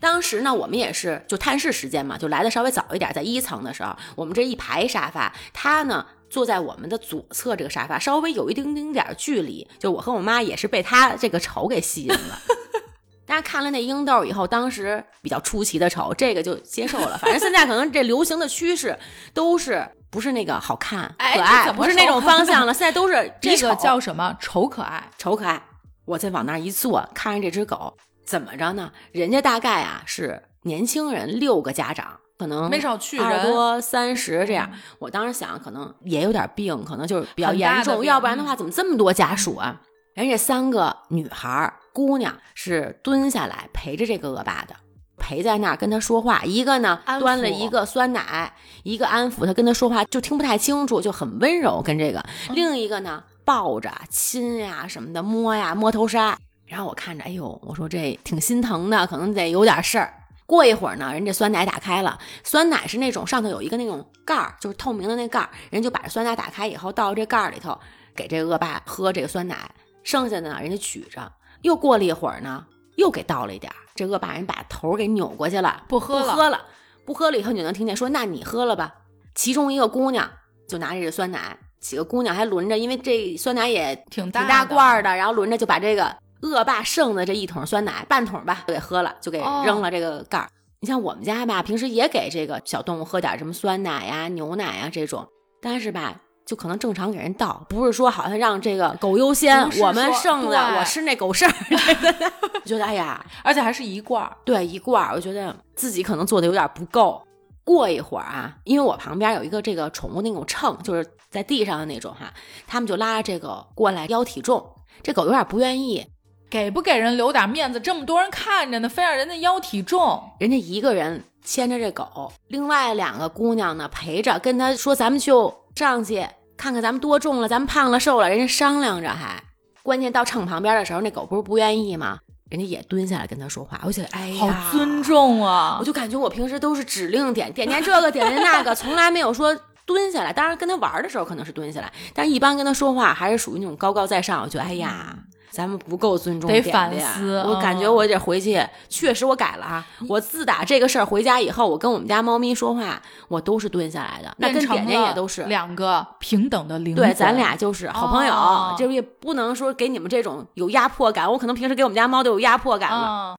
[0.00, 12.38] 当时呢，我们也是就探视时间嘛，就来的稍微早一点，在一层的时候，我们这一排沙发，他呢坐在我们的左侧这个沙发，稍微有一丁丁点距离，就我和我妈也是被他这个丑给吸引了。
[13.26, 17.16] 大家看了那英豆以后，当时比较出奇的丑，这个就接受了。
[17.18, 18.98] 反正现在可能这流行的趋势
[19.32, 24.36] 都是不是那个好看、哎可爱，不是那种方向了，现在都是这个叫什么？
[24.40, 25.08] 丑可爱。
[25.16, 25.62] 丑可爱。
[26.06, 28.92] 我再往那儿一坐，看着这只狗，怎么着呢？
[29.12, 34.78] 人家大概啊是年轻人六个家长，可能没少去二十多三十这样嗯。
[34.98, 39.80] 我当时想，可能也有点病，可能就是比较严重，要不然的话，怎么这么多家属啊？
[40.14, 44.74] 人家三个女孩姑娘是蹲下来陪着这个恶霸的。
[45.22, 48.52] 陪在那儿跟他说话，一个呢端了一个酸奶，
[48.84, 56.38] 一个安抚他，跟他说话就听不太清楚，就很温柔跟这个；嗯另一个呢抱着亲呀什么的，摸呀摸头杀。
[56.70, 60.14] 然后我看着，哎呦，我说这挺心疼的，可能得有点事儿。
[60.46, 67.76] 过一会儿呢，人家酸奶打开了，酸奶是那种上头有一个那种盖儿，就是透明的那盖儿，人就把这酸奶打开以后倒这盖儿里头，
[68.14, 69.68] 给这恶霸喝这个酸奶，
[70.04, 71.32] 剩下的呢人家取着。
[71.62, 76.60] 又过了一会儿呢，又给倒了一点儿，这恶霸人把头给扭过去了，不喝了不喝了，
[77.04, 78.94] 不喝了以后，你就能听见说：“那你喝了吧。”
[79.34, 80.30] 其中一个姑娘
[80.68, 90.48] 就拿着这酸奶，几个姑娘还轮着，因为这酸奶也挺大挺大的罐儿的，然后轮着就把这个恶霸剩的这一桶酸奶，半桶吧，就给喝了，就给哦扔了这个盖儿。
[90.80, 95.26] 你像我们家吧，平时也给这个小动物喝点什么酸奶呀、牛奶呀这种，
[95.60, 96.20] 但是吧。
[96.46, 101.54] 就可能正常给人倒，不是说好像让这个狗优先我们剩的我吃那狗剩儿，
[102.54, 104.36] 我 觉得哎呀，而且还是一罐儿。
[104.44, 107.22] 对，一罐儿，我觉得自己可能做的有点不够。
[107.62, 112.34] 过一会儿啊，因为我旁边有一个这个宠物那种秤，就是在地上的那种哈，
[112.66, 114.74] 他们就拉着这个过来标体重，
[115.04, 116.04] 这狗有点不愿意，
[116.50, 117.78] 给不给人留点面子？
[117.78, 129.42] 这么多人看着呢，非让人家腰体重，人家一个人牵着这狗，另外两个姑娘呢陪着，跟他说咱们就上去看看咱们多重了，咱们胖了瘦了，人家商量着还。
[129.82, 132.18] 关键到秤旁边的时候，那狗不是不愿意吗？
[132.50, 135.84] 人家也蹲下来跟他说话，我觉得哎呀，好尊重啊我！
[135.84, 140.32] 就感觉我平时都是指令点点点这个点点那个，从来没有说蹲下来。
[140.32, 144.42] 当然跟他玩的时候可能是蹲下来，但是一般跟他说话还是属于那种高高在上。
[144.42, 145.16] 我觉得哎呀，
[145.50, 149.84] 咱们不够尊重得反思我感觉嗯我得回去，确实我改了啊。
[150.08, 154.32] 我自打这个事儿回家以后，我跟我们家猫咪说话，我都是蹲下来的。
[154.38, 155.42] 那跟点点也都是。
[155.44, 157.04] 两个平等的灵魂。
[157.04, 161.30] 对，咱俩就是好朋友，哦这也不能说给你们这种有压迫感。
[161.30, 163.34] 我可能平时给我们家猫都有压迫感了。
[163.34, 163.38] 嗯，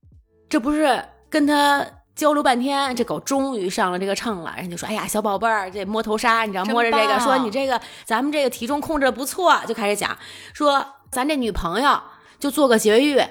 [0.49, 10.15] 这不是跟他交流半天，这狗终于上了这个秤了，人家说：“哎呀，小宝贝儿，这摸头杀，你知道真摸着这个，说你这个咱们这个体重控制的不错。”就开始讲
[10.53, 11.99] 说咱这女朋友
[12.39, 13.21] 就做个绝育，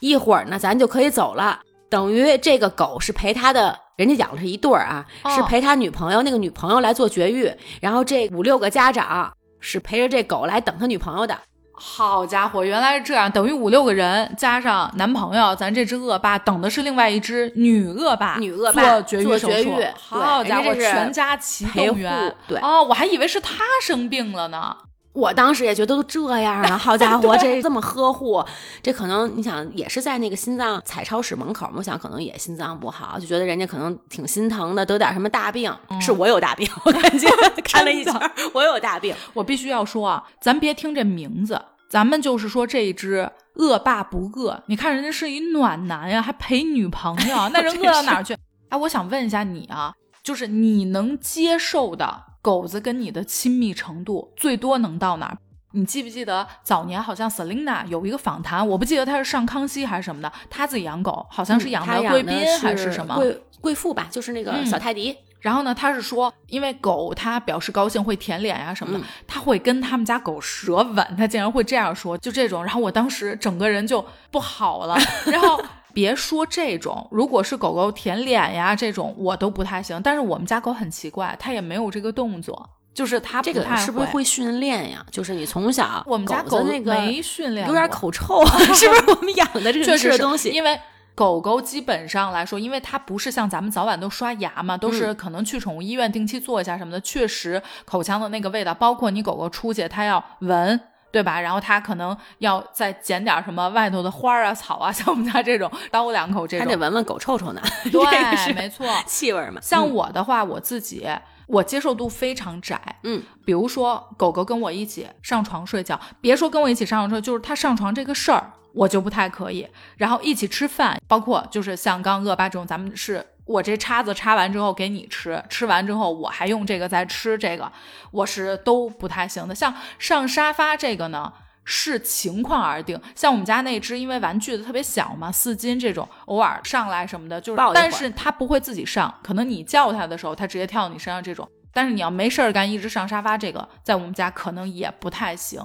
[0.00, 1.60] 一会儿呢咱就可以走了。
[1.88, 11.38] 等于这个狗是陪他的，人家养的是一对儿啊，哦是陪他女朋友那个女朋友来做绝育，然后这五六个家长是陪着这狗来等他女朋友的。
[11.80, 22.34] 好家伙，原来是这样，等于五六个人加上男朋友，咱这只恶霸等的是另外一只女恶霸，女恶霸做绝育手术好家伙，全家齐动员。
[22.48, 24.76] 对哦，我还以为是他生病了呢。
[25.18, 28.44] 我当时也觉得都这样了，好家伙，这这么呵护，
[28.80, 37.28] 这可能你想也是在那个心脏彩超室门口，我想可能也心脏不好，就觉得人家可能挺心疼的，得点什么大病，是我有大病，我感觉
[37.64, 38.14] 看了一圈，
[38.52, 44.62] 我有大病，我必须要说啊，咱别听这名字，咱们就是说这一只恶霸不恶。
[44.66, 48.36] 你看人家是一暖男呀，还陪女朋友，那人饿到哪儿去？
[48.70, 55.36] 哎，我想问一下你啊，就是你能接受的狗子跟你的亲密程度最多能到哪儿？
[55.72, 63.14] 你记不记得早年好像 Selina 有一个访谈，我不记得她是上康熙还是什么的，她自己养狗，好像是养的贵宾还是什么？
[63.16, 72.64] 贵贵妇吧，就是那个嗯小泰迪，然后呢，他是说，因为狗它表示高兴会舔脸呀、什么的，嗯他会跟他们家狗舌吻，他竟然会这样说，就这种。
[72.64, 74.96] 然后我当时整个人就不好了。
[75.26, 75.62] 然后
[75.94, 80.00] 别说这种，如果是狗狗舔脸呀这种，我都不太行。
[80.02, 85.04] 但是我们家狗很奇怪，它也没有这个动作，就是它这个太是不是会训练呀？
[85.10, 89.04] 就是你从小我们家狗子那个没训练有点过口臭， 是不是？
[89.10, 90.78] 我们养的这个确实是吃的东西，因为
[91.14, 100.80] 狗狗基本上来说，因为它不是像咱们早晚都刷牙嘛，都是可能去宠物医院定期做一下什么的，确实口腔的那个味道，包括你狗狗出去，它要闻。
[101.10, 101.40] 对吧？
[101.40, 106.66] 然后它可能要再捡点什么外头的花儿啊、草啊， 像我们家这种叨两口这种。
[106.66, 108.86] 还得闻闻狗臭臭呢， 对，是没错。
[109.06, 109.60] 气味嘛。
[109.60, 111.06] 像嗯我的话，我自己
[111.46, 112.80] 我接受度非常窄。
[113.04, 119.66] 嗯，比如说狗狗跟我一起上床睡觉，别说跟我一起上床睡，就是它上床这个事儿，我就不太可以。
[119.96, 127.72] 然后一起吃饭，包括就是像刚刚恶霸这种，咱们是我这叉子插完之后给你吃，吃完之后我还用这个再吃这个，
[128.12, 129.54] 我是都不太行的。
[129.54, 131.32] 像上沙发这个呢。
[131.70, 132.98] 视情况而定。
[133.14, 141.46] 像我们家那只，因为玩具的特别小嘛，四斤这种，偶尔上来什么的，就是但是它不会自己上，可能你叫它的时候，它直接跳到你身上这种。
[141.70, 145.62] 但是你要没事儿干，一直上沙发，这个在我们家可能也不太行。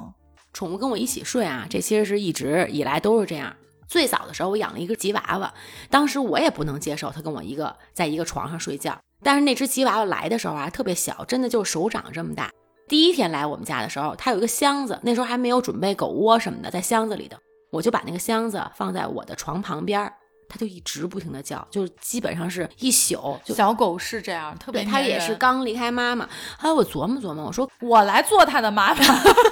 [0.51, 3.55] 宠物跟我一起睡啊，这其实是一直以来都是这样。
[3.87, 5.53] 最早的时候，我养了一个吉娃娃，
[5.89, 8.97] 当时我也不能接受它跟我一个在一个床上睡觉。
[9.21, 12.49] 但是那只吉娃娃来的时候啊，特别小，真的就是手掌这么大。
[12.87, 17.37] 第一天来我们家的时候，它有一个箱子，那时候还没有准备狗窝什么的，在箱子里头，
[17.71, 20.13] 我就把那个箱子放在我的床旁边儿，
[20.49, 23.39] 它就一直不停的叫，就是基本上是一宿。
[23.45, 26.27] 就小狗是这样，特别，它也是刚离开妈妈。
[26.57, 29.01] 后来我琢磨琢磨，我说我来做它的妈妈，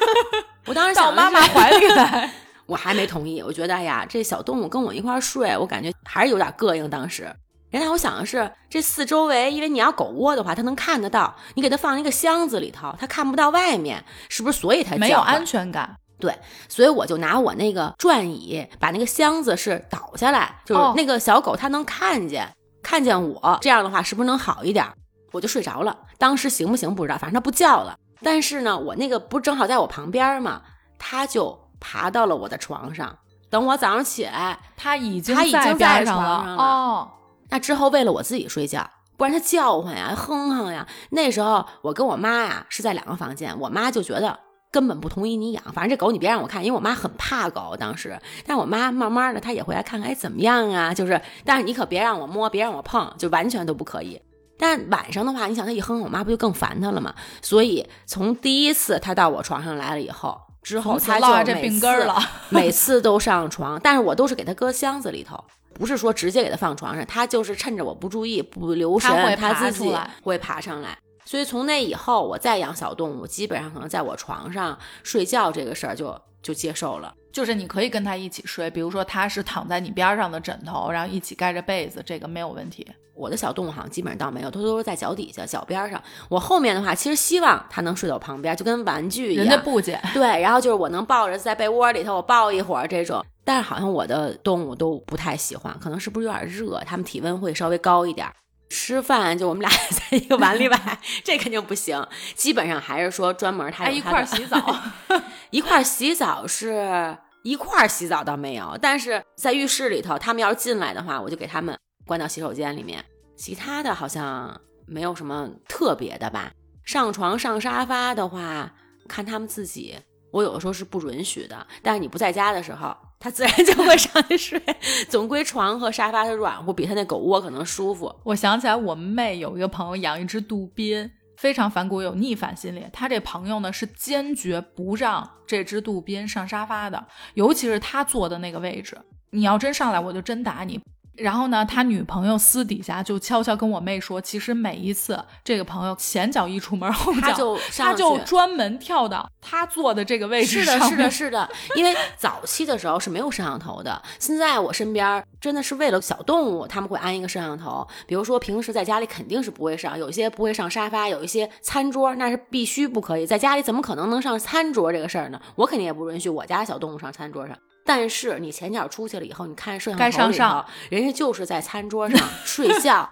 [0.67, 2.29] 我当时到想的是妈妈怀里来。
[2.71, 6.89] 我还没同意，我觉得哎呀，这小动物跟我一块儿睡，我感觉还是有点膈应。
[6.89, 7.29] 当时，
[7.71, 14.57] 原来我想的是，这四周围，因为你要狗窝的话，它能看得到，你给它放一个箱子里头，它看不到外面，是不是？
[14.57, 15.97] 所以它没有安全感。
[16.17, 16.33] 对，
[16.69, 22.47] 所以我就拿我那个转椅把那个箱子是倒下来，就是哦那个小狗它能看见，
[22.81, 24.85] 看见我，这样的话是不是能好一点？
[25.33, 25.97] 我就睡着了。
[26.17, 27.97] 当时行不行不知道，反正它不叫了。
[28.21, 30.61] 但是呢，我那个不是正好在我旁边嘛，
[30.99, 33.17] 它就爬到了我的床上。
[33.49, 37.11] 等我早上起来，它已经它已经在床上了哦，
[37.49, 40.87] 那之后为了我自己睡觉，不然它叫唤呀、哼哼呀。
[41.09, 44.39] 那时候我跟我妈呀是在两个房间，我妈就觉得
[44.71, 48.17] 根本不同意你养，反正这狗你别让我看，因为我妈很怕狗当时。
[48.45, 50.93] 但我妈慢慢的她也会来看看，哎怎么样啊？
[50.93, 54.21] 就是，但是你可别让我摸，别让我碰，就完全都不可以。
[54.57, 57.13] 但晚上的话，你想它一哼，我妈不就更烦它了吗？
[57.41, 62.19] 所以从第一次它到我床上来了以后，之后从此它落下这就每次病根儿了。
[62.49, 65.43] 每次都上床，但是我都是给他搁箱子里头，
[65.73, 69.93] 不是说直接给他放床上，他就是趁着我不注意、不留神，他会它自己
[70.23, 70.97] 会爬上来。
[71.25, 77.13] 所以从那以后，我再养小动物，基本上可能在我床上睡觉这个事儿就就接受了。
[77.31, 82.85] 就是你可以跟他一起睡，比如说他是躺在你边上的枕头，然后一起盖着被子，这个没有问题。
[83.13, 86.01] 我的小动物好像基本上倒没有，它都是在脚底下、脚边上。
[86.27, 89.45] 我后面的话，其实希望它能睡到我旁边，就跟玩具一样。
[89.45, 93.23] 人家不姐，对，然后就是我能抱着在被窝里头，我抱一会儿这种。
[93.43, 98.27] 但是好像我的动物都不太喜欢，可能是不是有点热，它们体温会稍微高一点。
[98.69, 100.79] 吃饭就我们俩 在一个碗里摆，
[101.23, 102.01] 这肯定不行。
[102.35, 104.57] 基本上还是说专门它哎，一块儿洗澡，
[105.51, 113.03] 一块洗澡是一块洗澡倒没有，但是在浴室里头，他们要是进来的话，我就给他们关到洗手间里面。
[113.35, 116.51] 其他的好像没有什么特别的吧。
[116.85, 118.71] 上床上沙发的话，
[119.07, 119.95] 看他们自己。
[120.31, 124.61] 我有的时候是不允许的，但是你不在家的时候，它自然就会上去睡。
[125.09, 128.15] 总归床和沙发它软乎，比它那狗窝可能舒服。
[128.23, 131.11] 我想起来，我妹有一个朋友养一只杜宾，
[131.41, 132.85] 非常反骨，有逆反心理。
[132.93, 138.95] 他这朋友呢是坚决不让这只杜宾上沙发的，尤其是他坐的那个位置。
[139.31, 140.79] 你要真上来，我就真打你。
[141.17, 154.01] 然后呢，他女朋友私底下就悄悄跟我妹说，其实每一次这个朋友前脚一出门，后脚它就他就专门跳到他坐的这个位置是的，是的，是的，因为早期的时候是没有摄像头的。
[154.19, 157.85] 现在我身边真的是为了小动物，他们会安一个摄像头。
[158.07, 163.27] 比如说平时在家里肯定是不会上，有一些不会上沙发，有一些餐桌那是必须不可以。
[163.27, 165.39] 在家里怎么可能能上餐桌这个事儿呢？
[165.55, 167.55] 我肯定也不允许我家小动物上餐桌上。
[167.93, 173.09] 但是你前脚出去了以后，你看摄像头该上里头上人家就是在餐桌上 睡觉，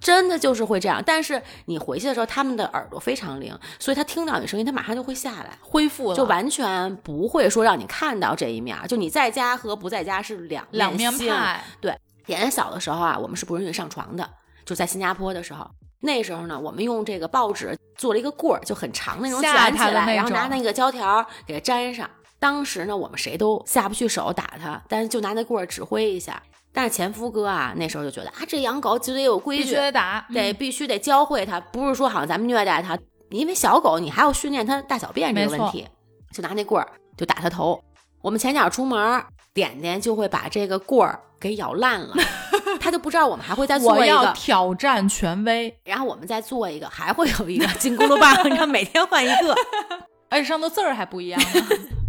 [0.00, 1.02] 真的就是会这样。
[1.04, 5.58] 但是你回去的时候，他们的耳朵非常灵，所以他听到你声音，他马上就会下来。
[5.60, 11.12] 恢复了，就完全不会说让你看到这一面，就你在家和不在家是两两面。
[11.12, 11.62] 派。
[11.78, 14.26] 对，点点小的时候啊，我们是不允许上床的，
[14.64, 15.70] 就在新加坡的时候。
[16.00, 22.08] 那时候呢，我们用这个报纸做了一个棍儿，就很长那种吓卷起来，然后拿那个胶条给它粘上。
[22.42, 26.42] 当时呢，我们谁都下不去手打它，但是就拿那棍儿指挥一下。
[26.72, 32.98] 但是前夫哥啊，那时候就觉得啊，这养狗就得有规必矩，须得打，得嗯必须得教会它，不是说好像咱们虐待它，
[33.30, 35.86] 因为小狗你还要训练它大小便这个问题，
[36.32, 37.80] 就拿那棍儿就打它头。
[38.20, 39.24] 我们前脚出门，
[39.54, 42.16] 点点就会把这个棍儿给咬烂了，
[42.80, 49.54] 他就不知道我们还会再做我要一个，挑战权威，然后我们再做一个，还会有一个金箍噜棒，你看每天换一个。
[50.28, 51.46] 而且上头字儿还不一样呢。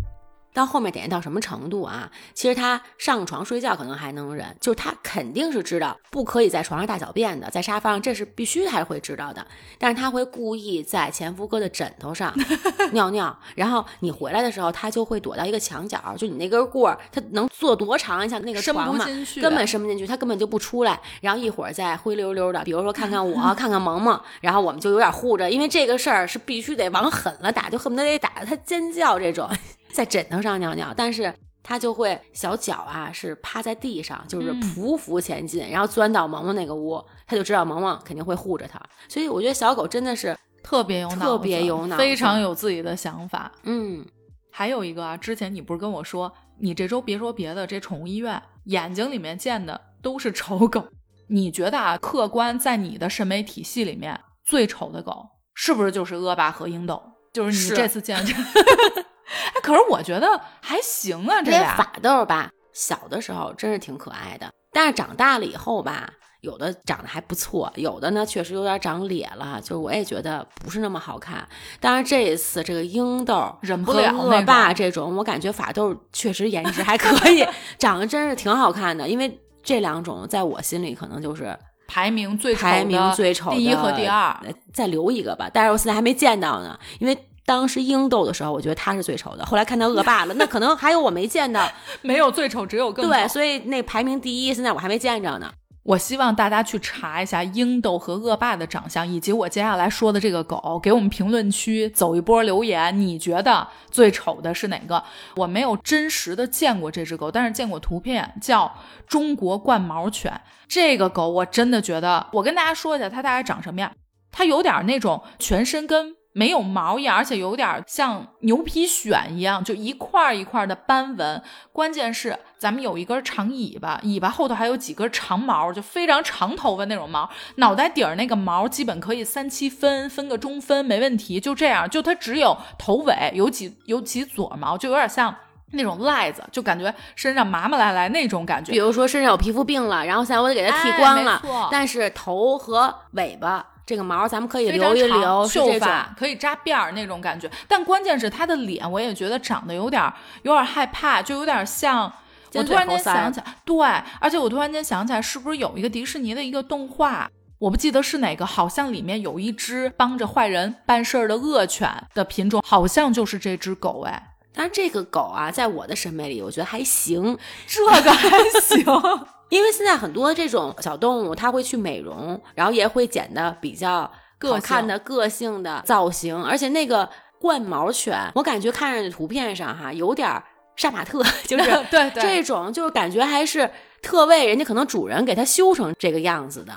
[0.54, 2.10] 到后面点到什么程度啊？
[2.34, 9.46] 其实他上床睡觉可能还能忍，就是他肯定是知道不可以在床上大小便的，在沙发上这是必须他是会知道的，
[9.78, 12.34] 但是他会故意在前夫哥的枕头上
[12.94, 18.24] 尿尿，然后你回来的时候，他就会躲到一个墙角，就你那根棍儿，他能坐多长？
[18.24, 19.06] 你想那个伸床嘛，
[19.42, 29.50] 根本伸不进去，他根本就不出来，然后一会儿再灰溜溜的，比如说看看我， 看看萌萌，然后我们就有点护着，因为这个事儿是必须得往狠了打，就恨不得得打他尖叫这种。
[29.94, 38.82] 在枕头上尿尿，但是他就会小脚啊是趴在地上，就是嗯匍匐前进，然后钻到萌萌那个窝，他就知道萌萌肯定会护着他。
[39.08, 43.52] 所以我觉得小狗真的是，特别有脑子，特别有脑子非常有自己的想法。
[43.64, 44.06] 嗯，
[44.52, 50.84] 还有一个啊，之前你不是跟我说，你这周别说别的，这宠物医院眼睛里面见的都是丑狗。
[51.30, 57.02] 你觉得啊，客观在你的审美体系里面最丑的狗是不是就是恶霸和英斗？
[57.32, 58.34] 就是你这次见这，
[59.56, 66.10] 哎，可是我觉得还行啊，这俩法斗吧，小的时候真是挺可爱的，但是长大了以后吧。
[66.42, 71.48] 有的长得还不错，有的呢确实有点长咧了，就是我也觉得不是那么好看。
[71.80, 77.48] 当然这一次这个英豆忍不和了那恶霸这种，我感觉法斗确实颜值还可以，
[77.80, 79.08] 长得真是挺好看的。
[79.08, 81.58] 因为这两种在我心里可能就是
[81.88, 84.38] 排名最排名最丑的第一和第二。
[84.44, 87.18] 呃再留一个吧，但是我现在还没见到呢，因为。
[87.46, 89.46] 当时英斗的时候，我觉得他是最丑的。
[89.46, 91.70] 后来看到恶霸了，那可能还有我没见到。
[92.02, 93.12] 没有最丑，只有更丑。
[93.12, 95.52] 对，所以那排名第一，现在我还没见着呢。
[95.84, 102.98] 我希望大家去查一下英斗和恶霸的长相，以及我接下来说的这个狗，给我们评论区走一波留言。
[102.98, 105.04] 你觉得最丑的是哪个？
[105.36, 108.74] 我没有真实的见过这只狗，但是见过图片，叫
[109.06, 110.40] 中国冠毛犬。
[110.70, 113.92] 这个狗我真的觉得，我跟大家说一下，它大概长什么样？
[114.32, 121.42] 它有点那种全身跟没有毛一样，而且有点像牛皮癣一样，就一块一块的斑纹。
[121.72, 127.30] 关键是咱们有一根长尾巴，尾巴后头还有几根长毛，就非常长头发那种毛。
[127.56, 131.40] 脑袋顶儿那个毛基本可以三七分，分个中分没问题。
[131.40, 135.34] 就这样，就它只有头尾有几有几撮毛，就有点像。
[135.76, 138.78] 那种癞子，就感觉身上麻麻赖赖那种感觉比。
[138.78, 141.42] 如说身上有皮肤病了，然后现在我得给它剃哎光了，
[141.72, 145.80] 但是头和尾巴这个毛咱们可以留一留，秀。
[145.80, 152.12] 发可以扎辫儿那种感觉，但关键是他的脸，我也觉得长得有点儿有点儿害怕，就有点像。
[152.56, 153.76] 我尖突然间想起来，对，
[154.20, 157.28] 而且我突然间想起来，是不是有一个迪士尼的一个动画？
[157.58, 168.86] 我不记得是哪个，好像里面有一只帮着坏人办事儿的恶犬的品种，好像就是这只狗，哎，但是这个狗啊，在我的审美里，我觉得还行，这个还行。
[169.50, 177.08] 因为现在很多这种小动物，它会去美容，然后也会剪的比较好看的个性的造型，而且那个
[177.40, 180.44] 冠毛犬，我感觉看着图片上哈，有点儿
[180.76, 183.70] 杀马特， 就是 对对这种，就是感觉还是
[184.02, 186.74] 特为人家可能主人给它修成这个样子的。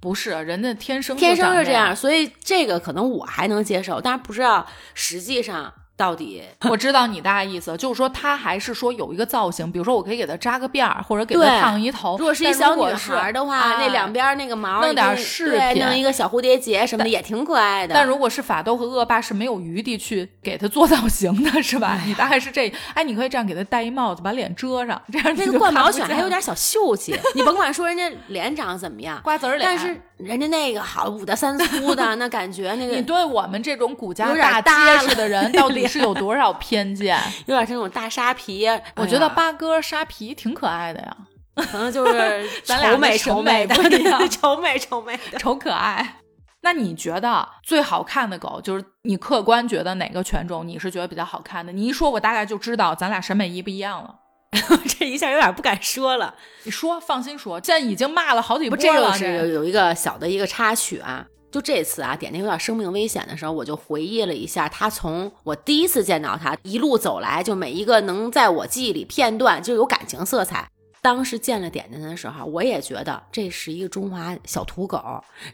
[0.00, 1.94] 不是人家天生天生是这样，。
[1.94, 12.16] 所以这个可能我还能接受，但是不知道实际上到底 我知道你大概意思，就是说他还是说有一个造型，比如说我可以给他扎个辫儿，或者给他对烫一头。
[12.16, 17.94] 如果是一小女孩的话，啊那两边那个毛弄点饰对，品弄一个小蝴蝶结什么的也挺可爱的。
[17.94, 22.00] 但如果是法斗和恶霸是没有余地去给他做 造型的，是吧？
[22.06, 37.18] 你大概是这，哎，你可以这样给他戴一帽子，把脸遮上，这样那个冠毛看不见犬还有点小秀气，你甭管说人家脸长得怎么样， 瓜子脸，但是人家那个好五大三粗的， 那感觉那个你对我们这种骨架大结实的 人，到底是有多少偏见？
[37.46, 38.66] 有点是那种大沙皮。
[38.96, 41.16] 我觉得八哥沙皮挺可爱的呀，
[41.56, 45.38] 可能就是咱俩丑美审丑美的，美不一样丑美丑美的。
[45.38, 46.16] 丑可爱。
[46.62, 51.72] 那你觉得最好看的狗，就是你客观觉得哪个犬种你是觉得比较好看的？
[51.72, 54.14] 你一说，我大概就知道咱俩审美一不一样了。
[54.98, 56.34] 这一下有点不敢说了。
[56.64, 59.00] 你说，放心说，现在已经骂了好几不，波了。
[59.00, 61.26] 这个是有有一个小的一个插曲啊。
[61.52, 70.68] 就这次啊，点点有点生命危险的时候，我就回忆了一下，他从我第一次见到他一路走来，就每一个能在我记忆里片段就有感情色彩。
[71.02, 75.02] 当时见了点点的时候，我也觉得这是一个中华小土狗，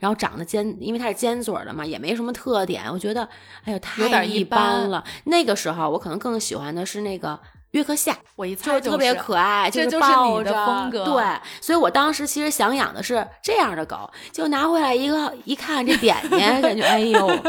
[0.00, 2.92] 然后长得尖，因为它是尖嘴儿的嘛，也没什么特点。
[2.92, 3.26] 我觉得，
[3.64, 5.02] 哎呦，太有点一般了。
[5.24, 7.40] 那个时候我可能更喜欢的是那个
[7.76, 11.22] 约克夏，我一猜就是特别可爱，这就是你的风格对，
[11.60, 17.40] 所以我当时其实想养的是这样的狗，就拿回来一个，一看这点点，感觉哎呦，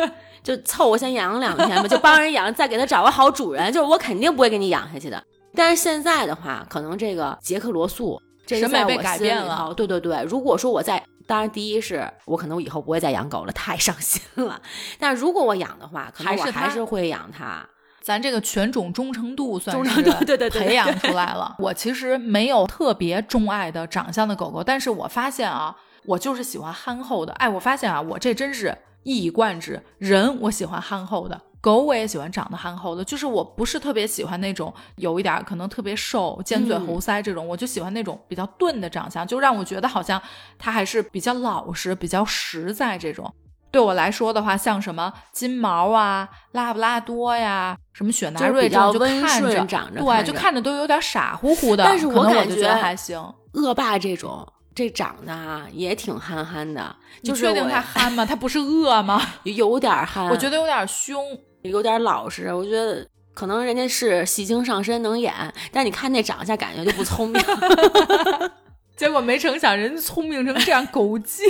[0.43, 5.23] 就凑合先养两天吧，就帮人养，再给它找个好主人，就是我肯定不会给你养下去的。
[5.55, 10.21] 但是现在的话，可能这个杰克罗素，这个审美被我改变了，对对对。
[10.27, 14.61] 如果说我在，当然第一是我可能以后不会再养狗了，太伤心了。
[14.99, 17.65] 但如果我养的话，可能我还是它还是会养它。
[18.07, 21.53] 咱这个犬种忠诚度算是对对对培养出来了。
[21.59, 27.33] 我其实没有特别钟爱的长相的狗狗，但是我发现啊，我就是喜欢憨厚的。
[27.33, 29.83] 哎，我发现啊，我这真是一以贯之。
[29.97, 40.21] 人我喜欢憨厚的，狗我也喜欢长得憨厚的，就是我不是特别喜欢那种有一点儿可能特别瘦、尖嘴猴腮这种，我就喜欢那种比较钝的长相，就让我觉得好像
[40.57, 43.29] 它还是比较老实、比较实在这种。
[43.71, 49.65] 对我来说的话，像什么金毛啊、拉布拉多呀、什么雪纳瑞这种，就看着
[49.99, 51.83] 对，就看着都有点傻乎乎的。
[51.83, 53.21] 但是我感觉还行。
[53.53, 56.95] 恶霸这种，这长得啊也挺憨憨的。
[57.21, 58.25] 你确定他憨吗？
[58.25, 59.21] 他不是恶吗？
[59.43, 61.23] 有点憨，我觉得有点凶，
[61.63, 62.53] 有点老实。
[62.53, 65.33] 我觉得可能人家是戏精上身能演，
[65.71, 67.41] 但你看那长相，感觉就不聪明。
[68.95, 71.45] 结果没成想，人家聪明成这样，狗精。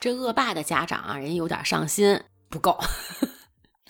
[0.00, 2.78] 这恶霸的家长啊，人有点上心，不够。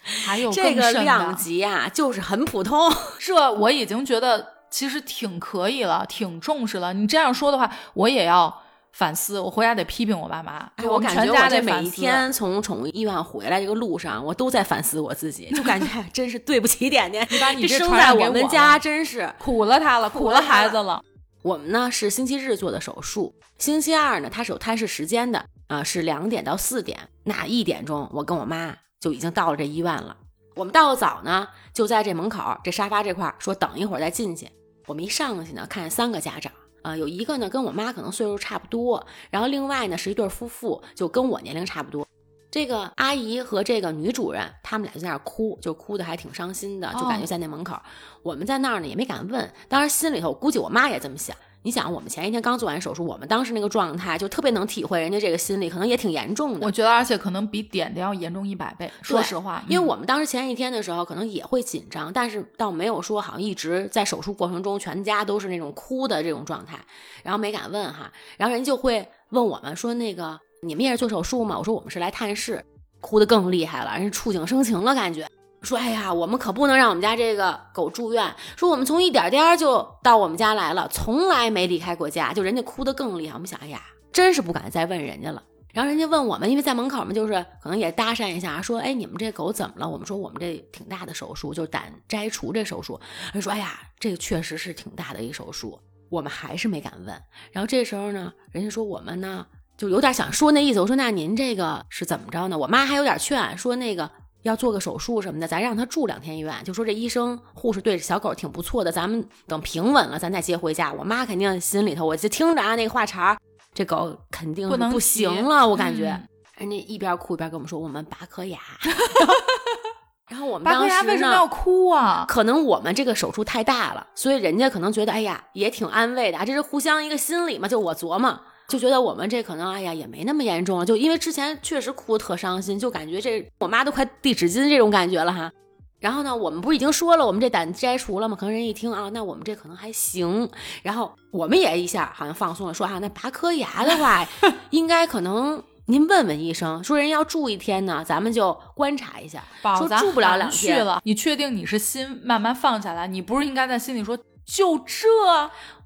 [0.03, 2.93] 还有这个量级啊，就是很普通。
[3.21, 6.93] 这我已经觉得其实挺可以了，挺重视了。
[6.93, 10.69] 你这样说的话，我也要反思，我回家得批评我爸妈。
[10.83, 17.25] 我感觉我这每一天从宠物医院回来这个路上，我都在反思我自己， 就感觉真是对不起点点。
[17.31, 21.01] 你把你这生在我们家，真是苦了他了，苦了孩子了。
[21.43, 25.47] 我们呢是星期日做的手术，星期二呢他是有探视时间的。
[25.71, 30.17] 啊，是两点到四点，那一点钟我跟我妈就已经到了这医院了。
[30.57, 34.51] 我们到的早呢，就在这门口这沙发这块说等一会儿再进去。
[34.89, 36.53] 我们一上去呢，看见三个家长，
[36.83, 42.05] 啊，有一个呢跟我妈可能岁数差不多，然后另外呢是一对夫妇，就跟我年龄差不多。
[42.51, 47.81] 这个阿姨和这个女主人，他们俩就在那儿哭，就哭的还挺伤心的，就感觉在那门口。
[48.25, 51.37] 我们在那儿呢也没敢问，当时心里头估计我妈也这么想。
[51.63, 56.67] 你想，我们前一天刚做完手术，我们当时那个状态就特别能体会人家这个心理，可能也挺严重的。
[56.67, 58.91] 我觉得，而且可能比点点要严重一百倍。
[59.03, 66.79] 说实话，因为我们当时前一天的时候，可能也会紧张，但是倒没有说好像一直在手术过程中全家都是那种哭的这种状态，
[67.23, 68.11] 然后没敢问哈。
[68.39, 72.65] 然后人就会问我们说：“那个你们也是做手术吗？”我说：“我们是来探视。”
[73.03, 75.27] 哭得更厉害了，人家触景生情了，感觉。
[75.63, 78.35] 说，哎呀，我们可不能让我们家这个狗住院。
[78.57, 82.33] 说我们从一点点就到我们家来了，从来没离开过家。
[82.33, 83.83] 就人家哭得更厉害，我们想，哎呀，
[84.13, 85.43] 真是不敢再问人家了。
[85.73, 89.89] 然后人家问我们，因为在门口嘛，就是可能也搭讪一下，说，哎，你们这狗怎么了？
[89.89, 92.99] 我们说我们这挺大的手术，就是胆摘除这手术。
[93.33, 95.79] 人说，哎呀，这个确实是挺大的一手术。
[96.09, 97.23] 我们还是没敢问。
[97.53, 99.47] 然后这时候呢，人家说我们呢
[99.77, 100.81] 就有点想说那意思。
[100.81, 102.59] 我说那您这个是怎么着呢？
[102.59, 104.11] 我妈还有点劝说那个。
[104.43, 106.55] 要做个手术什么的，咱让他住两天医院。
[106.65, 110.93] 就说这医生护士对小狗挺不错的，咱们等平稳了，咱再接回家。
[110.93, 113.39] 我妈肯定心里头，我就听着啊那个话茬儿，
[113.75, 115.69] 这狗肯定不行了。
[115.69, 116.19] 我感觉
[116.57, 118.59] 人家一边哭一边跟我们说，我们拔颗牙。
[120.31, 122.25] 然后我们当时为什么要哭啊？
[122.29, 126.45] 可能我们这个手术太大了，所以人家可能觉得，哎呀，也挺安慰的啊。
[126.45, 127.67] 这是互相一个心理嘛。
[127.67, 128.41] 就我琢磨。
[128.71, 130.87] 就觉得我们这可能，哎呀，也没那么严重了。
[130.87, 135.51] 就因为之前确实哭的特伤心，就感觉这我妈都快递纸巾这种感觉了哈。
[135.99, 138.37] 然后呢，我们不是已经说了，我们这胆摘除了吗？
[138.39, 140.49] 可能人一听啊，那我们这可能还行。
[140.83, 144.25] 然后我们也一下好像放松了，说啊，那拔颗牙的话，
[144.71, 149.43] 应该可能您问问医生，说人要住一天呢，咱们就观察一下。
[149.77, 153.07] 说住不了两天了，你确定你是心慢慢放下来？
[153.07, 154.17] 你不是应该在心里说？
[154.47, 155.07] 就这，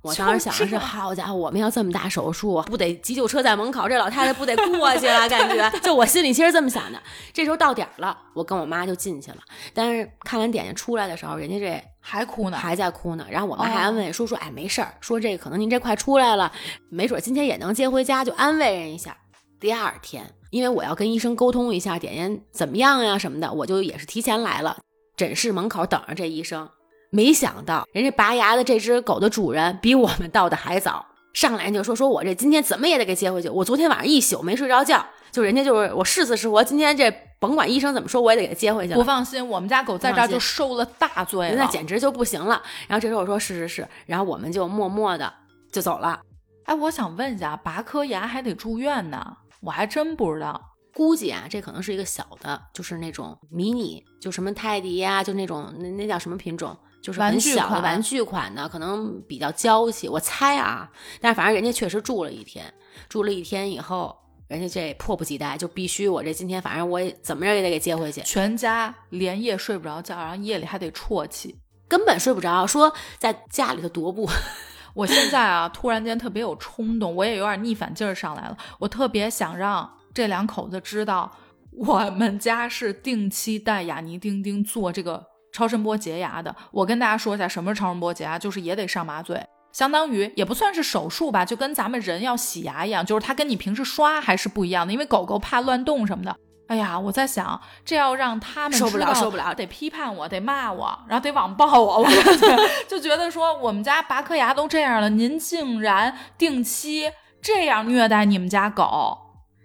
[0.05, 5.27] 我当时想的是，好家伙，我们要这么大手术，不得急救车在门口，这老太太不得过去了？
[5.31, 7.03] 感觉 就我心里其实这么想的。
[7.33, 9.39] 这时候到点了，我跟我妈就进去了。
[9.73, 13.27] 但是看完点点出来的时候，人家这还哭呢，还在哭呢。
[13.31, 16.53] 然后我妈还安慰说说，哎，没事儿，说这可能您这快出来了，
[16.91, 19.17] 没准今天也能接回家，就安慰人一下。
[19.59, 24.77] 第二天，因为我要跟医生沟通一下点点怎么样呀什么的，我就也是提前来了，
[25.17, 26.69] 诊室门口等着这医生。
[27.15, 33.49] 没想到，人家拔牙的这只狗的主人比我们到的还早，上来就说：“说我这今天怎么也得给接回去。
[33.49, 37.09] 我昨天晚上一宿没睡着觉，就人家就是我是死是活，今天这
[37.39, 38.95] 甭管医生怎么说，我也得给接回去。
[38.95, 42.61] 不放心，我们家狗在这儿就受了大罪了，那简直就不行了。
[42.89, 45.33] 然后这时候我说是是是，然后我们就默默的
[45.71, 46.21] 就走了。
[46.65, 49.37] 哎，我想问一下，拔颗牙还得住院呢？
[49.61, 50.61] 我还真不知道，
[50.93, 56.77] 估计啊，这可能是一个小的，就是那种迷你，就什么泰迪呀，就那种那那叫什么品种？
[57.05, 60.91] 就是很小的玩具款的，可能比较娇气，我猜啊。
[61.21, 62.65] 但是反正人家确实住了一天，
[63.11, 64.17] 住了一天以后，
[64.49, 68.23] 人家这迫不及待，就必须我这今天反正我怎么着也得给接回去。
[68.23, 71.55] 全家连夜睡不着觉，然后夜里还得啜泣，
[71.87, 72.67] 根本睡不着。
[72.67, 74.27] 说在家里头踱步。
[74.95, 78.57] 我现在啊，突然间特别有冲动，我也有点逆反劲儿上来了。
[78.79, 81.31] 我特别想让这两口子知道，
[81.73, 85.34] 我们家是定期带雅尼丁丁做这个。
[85.55, 88.37] 超声波洁牙的，我跟大家说一下，什么是超声波洁牙？
[88.37, 96.37] 就是也得上麻醉，相当于也不算是手术吧，就跟咱们人要洗牙一样，就是它跟你平时刷还是不一样的，因为狗狗怕乱动什么的。
[96.67, 102.09] 哎呀，我在想，这要让他们受不了，受不了，得批判我，得骂我，然后得网暴我，我
[102.89, 109.19] 就觉得说我们家拔颗牙都这样了，您竟然定期这样虐待你们家狗，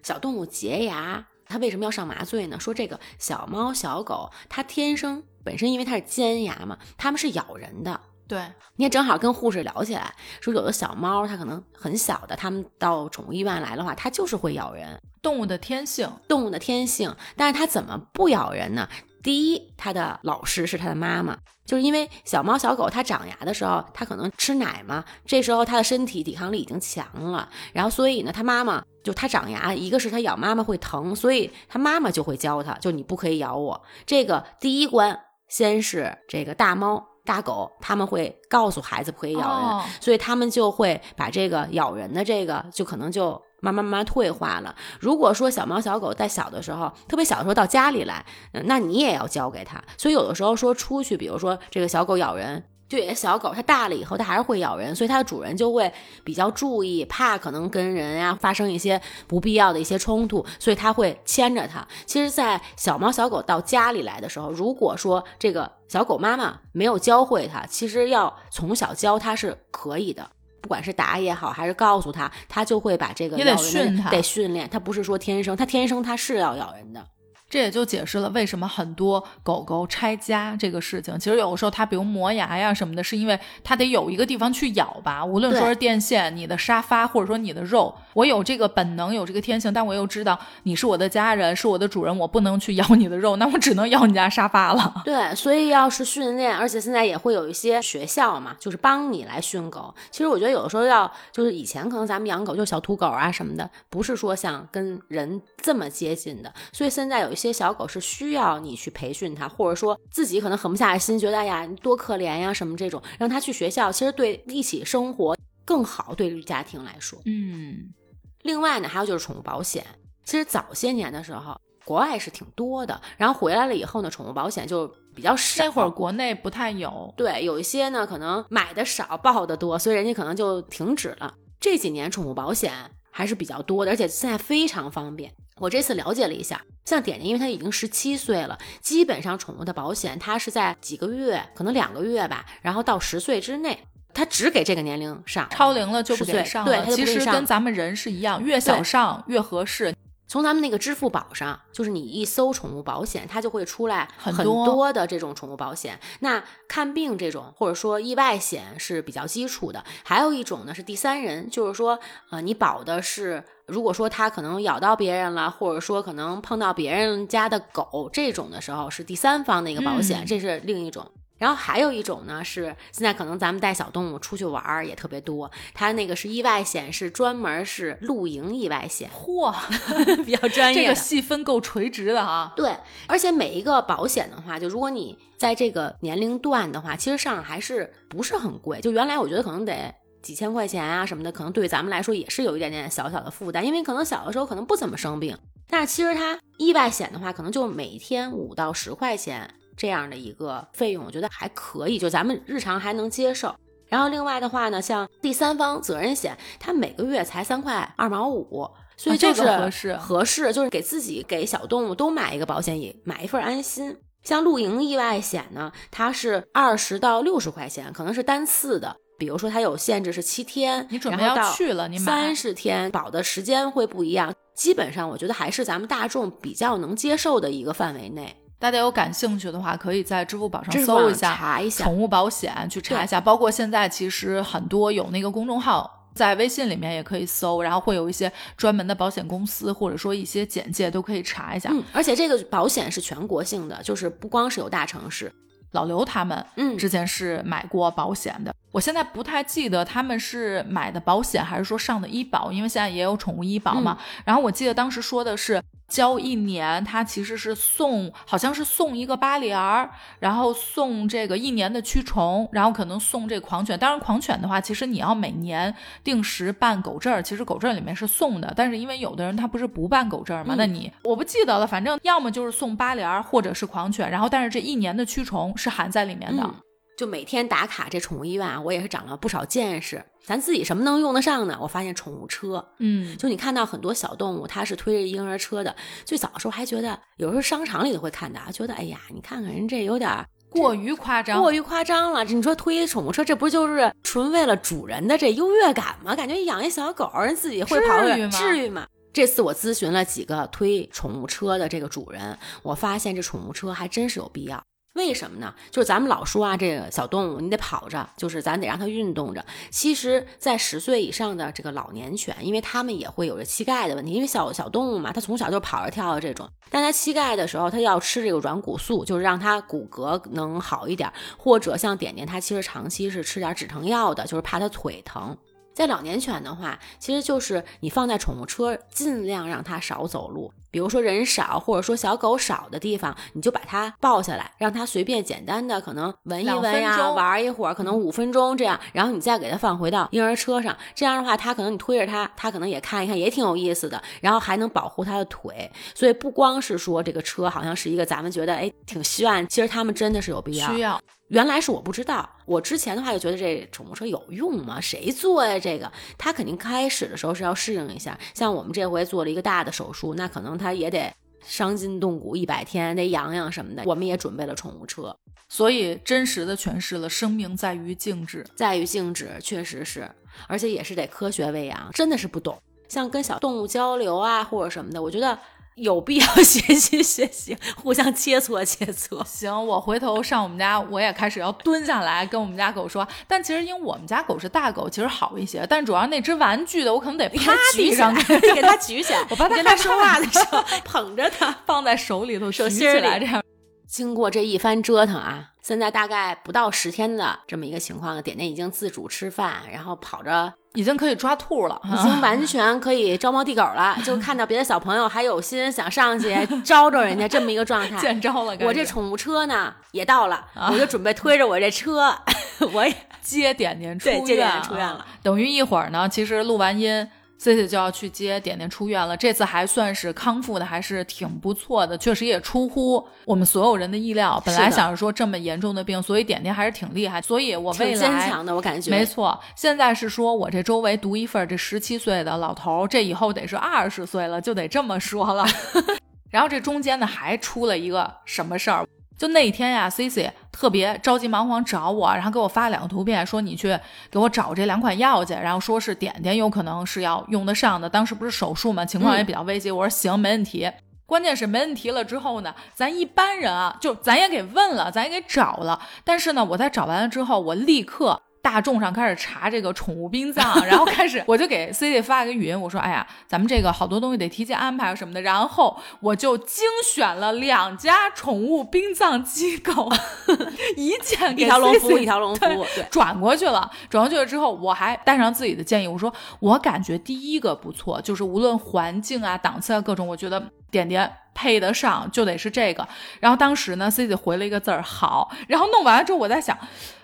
[0.03, 1.25] 小动物洁牙。
[1.47, 2.59] 它为什么要上麻醉呢？
[2.59, 7.99] 说这个小猫小狗它天生本身因为它是尖牙嘛，它们是咬人的。
[8.27, 8.39] 对，
[8.75, 17.15] 你也正好跟护士聊起来，说有的小猫它可能很小的，它们到宠物医院来的话，它就是会咬人，动物的天性，动物的天性。
[17.35, 18.87] 但是它怎么不咬人呢？
[19.23, 21.35] 第一，它的老师是它的妈妈，
[21.65, 33.81] 就是因为小猫小狗它长牙的时候，它可能吃奶嘛，这时候它的身体抵抗力已经强了，然后所以呢，它妈妈就它长牙，一个是它咬妈妈会疼，所以它妈妈就会教它，就你不可以咬我。
[34.05, 35.19] 这个第一关
[35.49, 37.05] 先是这个大猫。
[37.25, 44.75] 大狗他们会告诉孩子不可以咬人，哦所以他们就会把这个咬人的这个就可能就慢慢慢慢退化了。
[44.99, 49.79] 如果说小猫小狗在小的时候，特别小的时候到家里来，呃那你也要教给他。
[49.95, 52.63] 所以有的时候说出去，比如说这个小狗咬人。
[52.89, 61.87] 就有些小狗，它大了以后，它还是会咬人，所以它的主人就会比较注意，怕可能跟人呀、发生一些不必要的一些冲突，所以它会牵着它。
[62.07, 70.27] 其实，在小猫小狗到家里来的时候，如果说这个小狗妈妈没有教会它，其实要从小教它是可以的。
[70.61, 74.67] 不管是打也好，还是告诉它，它就会把这个也得咬人的训它得训练。
[74.69, 77.05] 它不是说天生，它天生它是要咬人的。
[77.49, 81.17] 这也就解释了为什么很多狗狗拆家这个事情。
[81.17, 85.25] 其实有的时候它比如磨牙呀什么的，是因为它得有一个地方去咬吧。
[85.25, 94.93] 无论说是电线、你的沙发，或者说你的肉，我有这个本能，有这个天性，但我又知道你是我的家人，是我的主人，我不能去咬你的肉，那我只能咬你家沙发了。
[95.05, 99.95] 对，所以要是训练，而且现在也会有一些学校嘛，就是帮你来训狗。
[100.11, 106.53] 其实我觉得有的时候要，就是以前可能咱们养狗就小土狗啊什么的，不是说像跟人这么接近的。
[106.73, 117.19] 所以现在有一些小狗是需要你去培训它，或者说自己可能狠不下心，觉得哎呀你多可怜呀什么这种，让它去学校，其实对一起生活更好，对于家庭来说。
[117.25, 117.93] 嗯，
[118.41, 119.85] 另外呢，还有就是宠物保险。
[120.23, 125.63] 其实早些年的时候，国外是挺多的，然后回来了以后呢，宠物保险就比较少。
[125.63, 127.13] 那会儿国内不太有。
[127.17, 131.33] 对，有一些呢可能买的少，报的多，所以人家可能就停止了。
[131.59, 132.71] 这几年宠物保险
[133.11, 135.33] 还是比较多的，而且现在非常方便。
[135.57, 143.85] 我这次了解了一下，像点点，因为它已经十七岁了，基本上宠物的保险它是在几个月，可能两个月吧，然后到十岁之内，
[144.19, 149.95] 它只给这个年龄上，超龄了就不给上了，对其实跟咱们人是一样，越小上越合适。
[150.27, 155.97] 从咱们那个支付宝上，就是你一搜宠物保险，它就会出来很很多多的这种宠物保险。
[156.19, 159.81] 那看病这种，或者说意外险是比较基础的。
[160.03, 161.97] 还有一种呢是第三人，就是说，
[162.29, 171.09] 呃，你保的是，如果说它可能咬到别人了，或者说可能碰到别人家的狗这种的时候，是第三方的一个保险，嗯这是另一种。
[171.39, 179.51] 然后还有一种呢，是现在可能咱们带小动物出去玩儿也特别多，它那个是意外险，是专门是露营意外险，嚯，
[180.23, 180.81] 比较专业。
[180.83, 182.53] 这个细分够垂直的哈！
[182.55, 182.75] 对，
[183.07, 188.81] 而且每一个保险的话，就如果你在这个年龄段的话，其实上还是不是很贵。
[188.81, 195.37] 就原来我觉得可能得几千块钱啊什么的，可能对于咱们来说也是有一点点小小的负担，因为可能小的时候可能不怎么生病。
[195.71, 199.49] 但是其实它意外险的话，可能就每天五到十块钱
[199.79, 203.55] 这样的一个费用，我觉得还可以，就咱们日常还能接受。
[203.87, 213.97] 然后另外的话呢，像第三方责任险，它每个月才三块二毛五，所以啊这就是个合适合适，就是给自己给小动物都买一个保险，也买一份安心。
[214.21, 218.93] 像露营意外险呢，它是二十到六十块钱，可能是单次的。
[219.17, 224.33] 比如说它有限制是七天，你准备要去了，你买三十天，保的时间会不一样。
[224.55, 228.35] 基本上我觉得还是咱们大众比较能接受的一个范围内。
[228.59, 233.19] 大家有感兴趣的话，可以在支付宝上搜一下查一下宠物保险，去查一下。
[233.19, 241.69] 包括现在其实很多有那个公众号，在微信里面也可以搜，然后会有一些专门的保险公司，或者说一些简介都可以查一下。
[241.71, 245.31] 嗯，而且这个保险是全国性的，就是不光是有大城市。
[245.71, 253.97] 老刘他们嗯，之前是买过保险的，我现在不太记得他们是买的保险还是说上的医保，因为现在也有宠物医保嘛。
[254.25, 259.89] 然后我记得当时说的是交一年，它其实是送，好像是送一个八联儿，
[260.19, 263.77] 然后送这个一年的驱虫，然后可能送这狂犬。
[263.79, 276.43] 当然狂犬的话，其实你要每年定时办狗证儿，其实狗证儿里面是送的，但是因为有的人他不是不办狗证儿嘛，嗯那你我不记得了，反正要么就是送八联儿，或者是狂犬，然后但是这一年的驱虫是含在里面的。
[276.43, 276.55] 嗯，
[276.99, 280.03] 就每天打卡这宠物医院啊，我也是长了不少见识。
[280.21, 281.57] 咱自己什么能用得上呢？
[281.61, 285.73] 我发现宠物车，嗯，就你看到很多小动物，它是推着婴儿车的。
[286.03, 292.25] 最早的时候还觉得，有时候商场里都会看到，觉得哎呀，你看看人这有点儿过于夸张，过于夸张了。
[292.25, 296.13] 你说推宠物车，这不就是纯为了主人的这优越感吗？
[296.13, 298.85] 感觉养一小狗，人自己会跑至于吗至于吗？
[299.13, 304.61] 这次我咨询了几个推宠物车的这个主人，我发现这宠物车还真是有必要。
[304.93, 305.53] 为什么呢？
[305.69, 309.45] 就是咱们老说啊，这个小动物你得跑着，就是咱得让它运动着。
[309.69, 316.49] 其实，在十岁以上的这个老年犬，因为它们也会有着膝盖的问题，因为小小动物嘛，它从小就跑着跳的这种。
[316.71, 321.11] 但它膝盖的时候，它要吃这个软骨素，就是让它骨骼能好一点。
[321.37, 325.37] 或者像点点，它其实长期是吃点止疼药的，就是怕它腿疼。
[325.73, 330.51] 在老年犬的话，其实就是你放在宠物车，尽量让它少走路。
[330.71, 340.75] 比如说人少或者说小狗少的地方，你就把它抱下来，让它随便简单的可能闻一闻呀，玩一会儿，可能五分钟这样，然后你再给它放回到婴儿车上。
[340.93, 345.71] 这样的话，它可能你推着它，它可能也看一看，也挺有意思的，然后还能保护它的腿。
[345.95, 350.73] 所以不光是说这个车好像是一个咱们觉得哎挺炫，其实他们真的是有必要。
[350.73, 351.01] 需要。
[351.29, 354.81] 原来是我不知道，我之前的话就觉得这宠物车有用吗？
[354.81, 355.59] 谁做呀？
[355.59, 358.17] 这个他肯定开始的时候是要适应一下。
[358.33, 363.83] 像我们这回做了一个大的手术，那可能他也得伤筋动骨一百天，得养养什么的。
[363.85, 370.07] 我们也准备了宠物车，所以真实的诠释了生命在于静止，在于静止，确实是，
[370.47, 372.61] 而且也是得科学喂养，真的是不懂。
[372.89, 375.39] 像跟小动物交流啊，或者什么的，我觉得。
[375.81, 379.23] 有必要 学习学习，互相切磋切磋。
[379.25, 383.07] 行，我回头上我们家，我也开始要蹲下来跟我们家狗说。
[383.27, 385.65] 但其实因为我们家狗是大狗，其实好一些。
[385.69, 388.13] 但主要那只玩具的，我可能得趴地上
[388.53, 393.43] 给它举起来，我怕它跟它说话的时候 捧着它，放在手里头举起来这样。
[393.89, 403.97] 经过这一番折腾啊，现在大概不到十天的这么一个情况，点点已经自主吃饭，然后跑着，已经可以抓兔了，已经完全可以招猫递狗了。
[404.05, 408.55] 就看到别的小朋友还有心想上去招招人家这么一个状态， 见招了。
[408.61, 412.15] 我这宠物车呢也到了，我就准备推着我这车，
[412.71, 415.03] 我也接点点出院，接点点出院了。
[415.23, 417.09] 等于一会儿呢，其实录完音。
[417.39, 424.41] C C 就要去接点点出院了，这次还算是康复的，还是挺不错的，确实也出乎我们所有人的意料。
[424.45, 427.21] 本来想着说这么严重的病，所以点点还是挺厉害。
[427.21, 429.39] 所以我未来坚强的，我感觉没错。
[429.55, 435.45] 现在是说我这周围独一份这十七岁的老头，这以后得是二十岁了，就得这么说了。
[436.29, 438.85] 然后这中间呢，还出了一个什么事儿？
[439.19, 443.77] 就那天呀，C C 特别着急忙慌找我，然后给我发两个图片，说你去
[444.09, 447.89] 给我找这两款药去，然后说是点点有可能是要用得上的。
[447.89, 449.69] 当时不是手术嘛，情况也比较危急。
[449.69, 450.71] 我说行，没问题。
[451.05, 455.81] 关键是没问题了之后呢，咱一般人啊，就咱也给问了，咱也给找了。
[456.05, 458.21] 但是呢，我在找完了之后，我立刻。
[458.51, 469.87] 大众上开始查这个宠物殡葬， 然后开始我就给 C C 发了个语音，我说：“哎呀，咱们这个好多东西得提前安排什么的。”然后我就精选了两家宠物殡葬机构，
[470.75, 473.69] 一键一条龙服务，一条龙服务，转过去了。
[473.87, 482.87] 转过去了之后，我还带上自己的建议，我说：“我感觉第一个不错，就是无论环境啊、档次啊各种，我觉得点点配得上，就得是这个。”
[483.21, 485.29] 然后当时呢，C C 回了一个字儿“好”。
[485.47, 486.57] 然后弄完了之后，我在想。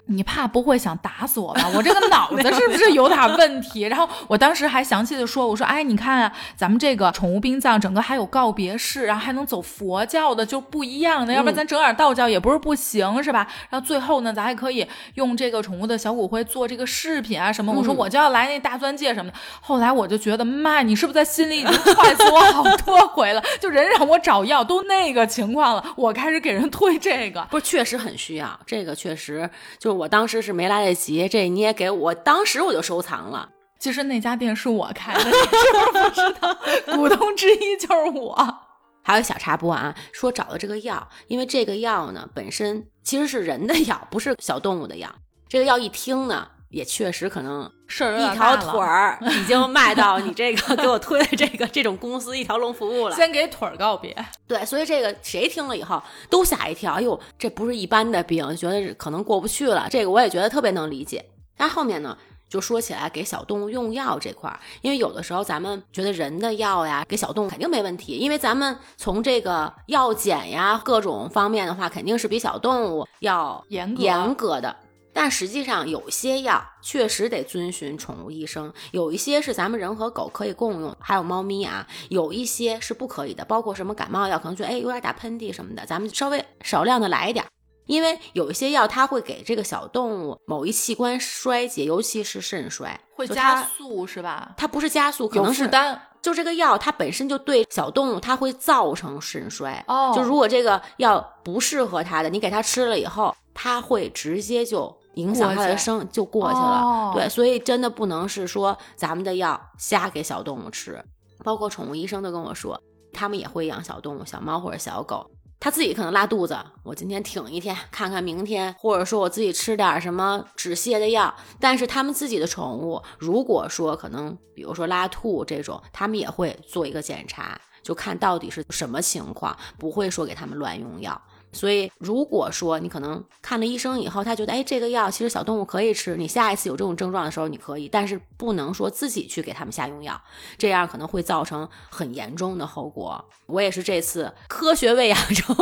[0.08, 1.68] 你怕不会想打死我吧？
[1.74, 3.82] 我这个脑子是不是有点问题？
[3.90, 11.34] 然后我当时还详细的说，我说，哎，你看啊，咱们这个宠物殡葬，整个还有告别式，然后还能走佛教的，就不一样的。
[11.34, 13.48] 要不然咱整点道教也不是不行，是吧？
[13.72, 14.86] 然后最后呢，咱还可以
[15.16, 17.74] 用这个宠物的小骨灰做这个饰品啊什么。
[17.74, 19.38] 我说我就要来那大钻戒什么的。
[19.60, 23.42] 后来我就觉得，妈，你是不是在心里已经踹死我好 多回了？
[23.60, 29.50] 就人让我找药都那个情况了，我开始给人推这个，不是确实很需要，这个确实
[29.80, 29.95] 就。
[29.96, 33.50] 我当时是没来得及，这你也给我，当时我就收藏了。
[33.80, 35.48] 其实那家店是我开的，你知
[35.92, 36.58] 不知道？
[36.96, 38.58] 股东之一就是我。
[39.04, 45.10] 还有小插播啊，说找的这个药，因为这个药呢本身其实是人的药，不是小动物的药。
[45.48, 46.48] 这个药一听呢。
[46.70, 54.14] 也确实可能事儿一条腿儿 已经卖到你这个给我推的这个这种公司一条龙服务了，先给腿儿告别。
[54.48, 59.88] 对，所以这个谁听了以后都吓一跳，哎呦，这不是一般的病，觉得可能过不去了。
[59.90, 61.24] 这个我也觉得特别能理解。
[61.56, 62.18] 但后面呢，
[62.50, 74.76] 就说起来给小动物用药这块儿，因为有的时候咱们觉得人的药呀，给小动物肯定没问题，因为咱们从这个药检呀各种方面的话，肯定是比小动物要严严格的。
[75.18, 87.46] 但实际上，有些药确实得遵循宠物医生，有一些是咱们人和狗可以共用，还有猫咪啊，有一些是不可以的，包括什么感冒药，可能觉得哎有点打喷嚏什么的，咱们稍微少量的来一点，
[87.86, 94.54] 因为有一些药它会给这个小动物某一器官衰竭，尤其是肾衰，会加速是吧？
[94.58, 95.98] 它不是加速，可能是单。
[96.22, 100.12] 就这个药它本身就对小动物它会造成肾衰哦。
[100.14, 104.94] 就如果这个药不适合它的，你给它吃了以后，它会直接就。
[105.16, 111.04] 影响它的生就过去了，对，所以真的不能是说咱们的药瞎给小动物吃。
[111.44, 115.30] 包括宠物医生都跟我说，他们也会养小动物，小猫或者小狗。
[115.60, 121.34] 他自己可能拉肚子，我今天挺一天，看看明天，或者说我自己吃点什么止泻的药。
[121.60, 131.20] 但是他们自己的宠物，如果说可能，比如说拉吐这种，他们也会做一个检查，就看到底是什么情况，不会说给他们乱用药。
[131.56, 140.22] 所以，如果说你可能看了医生以后，他觉得，哎，这个药其实小动物可以吃，你下一次有这种症状的时候，你可以，但是不能说自己去给他们下用药，
[140.58, 143.24] 这样可能会造成很严重的后果。
[143.46, 145.56] 我也是这次科学喂养中。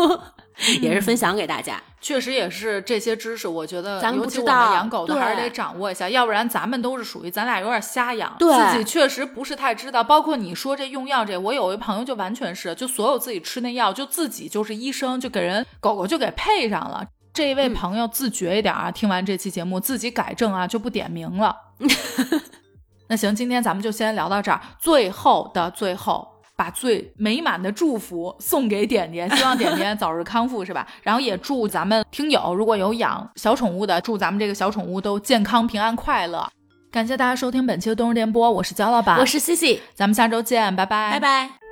[0.81, 10.03] 也是分享给大家，确实也是这些知识，我觉得咱们尤其我们养狗的还是得掌握一下，要不然咱们都是属于咱俩有点瞎养，自己确实不是太知道。
[10.03, 17.05] 包括你说这用药这，我有一朋友就完全是，就所有自己吃那药，就自己就是医生，就给人狗狗就给配上了。
[17.33, 21.55] 这一位朋友自觉一点啊，听完这期节目自己改正啊，就不点名了。
[23.09, 26.32] 那行，今天咱们就先聊到这儿，最后的最后。
[26.63, 30.87] 把最美满的祝福送给点点，希望点点早日康复，是吧？
[31.01, 36.47] 然后也祝咱们听友如果有养小宠物的，祝咱们这个小宠物都健康、平安、快乐。
[36.89, 41.62] 感谢大家收听本期的冬日电波，我是焦老板，我是西西，咱们下周见，拜拜，拜拜。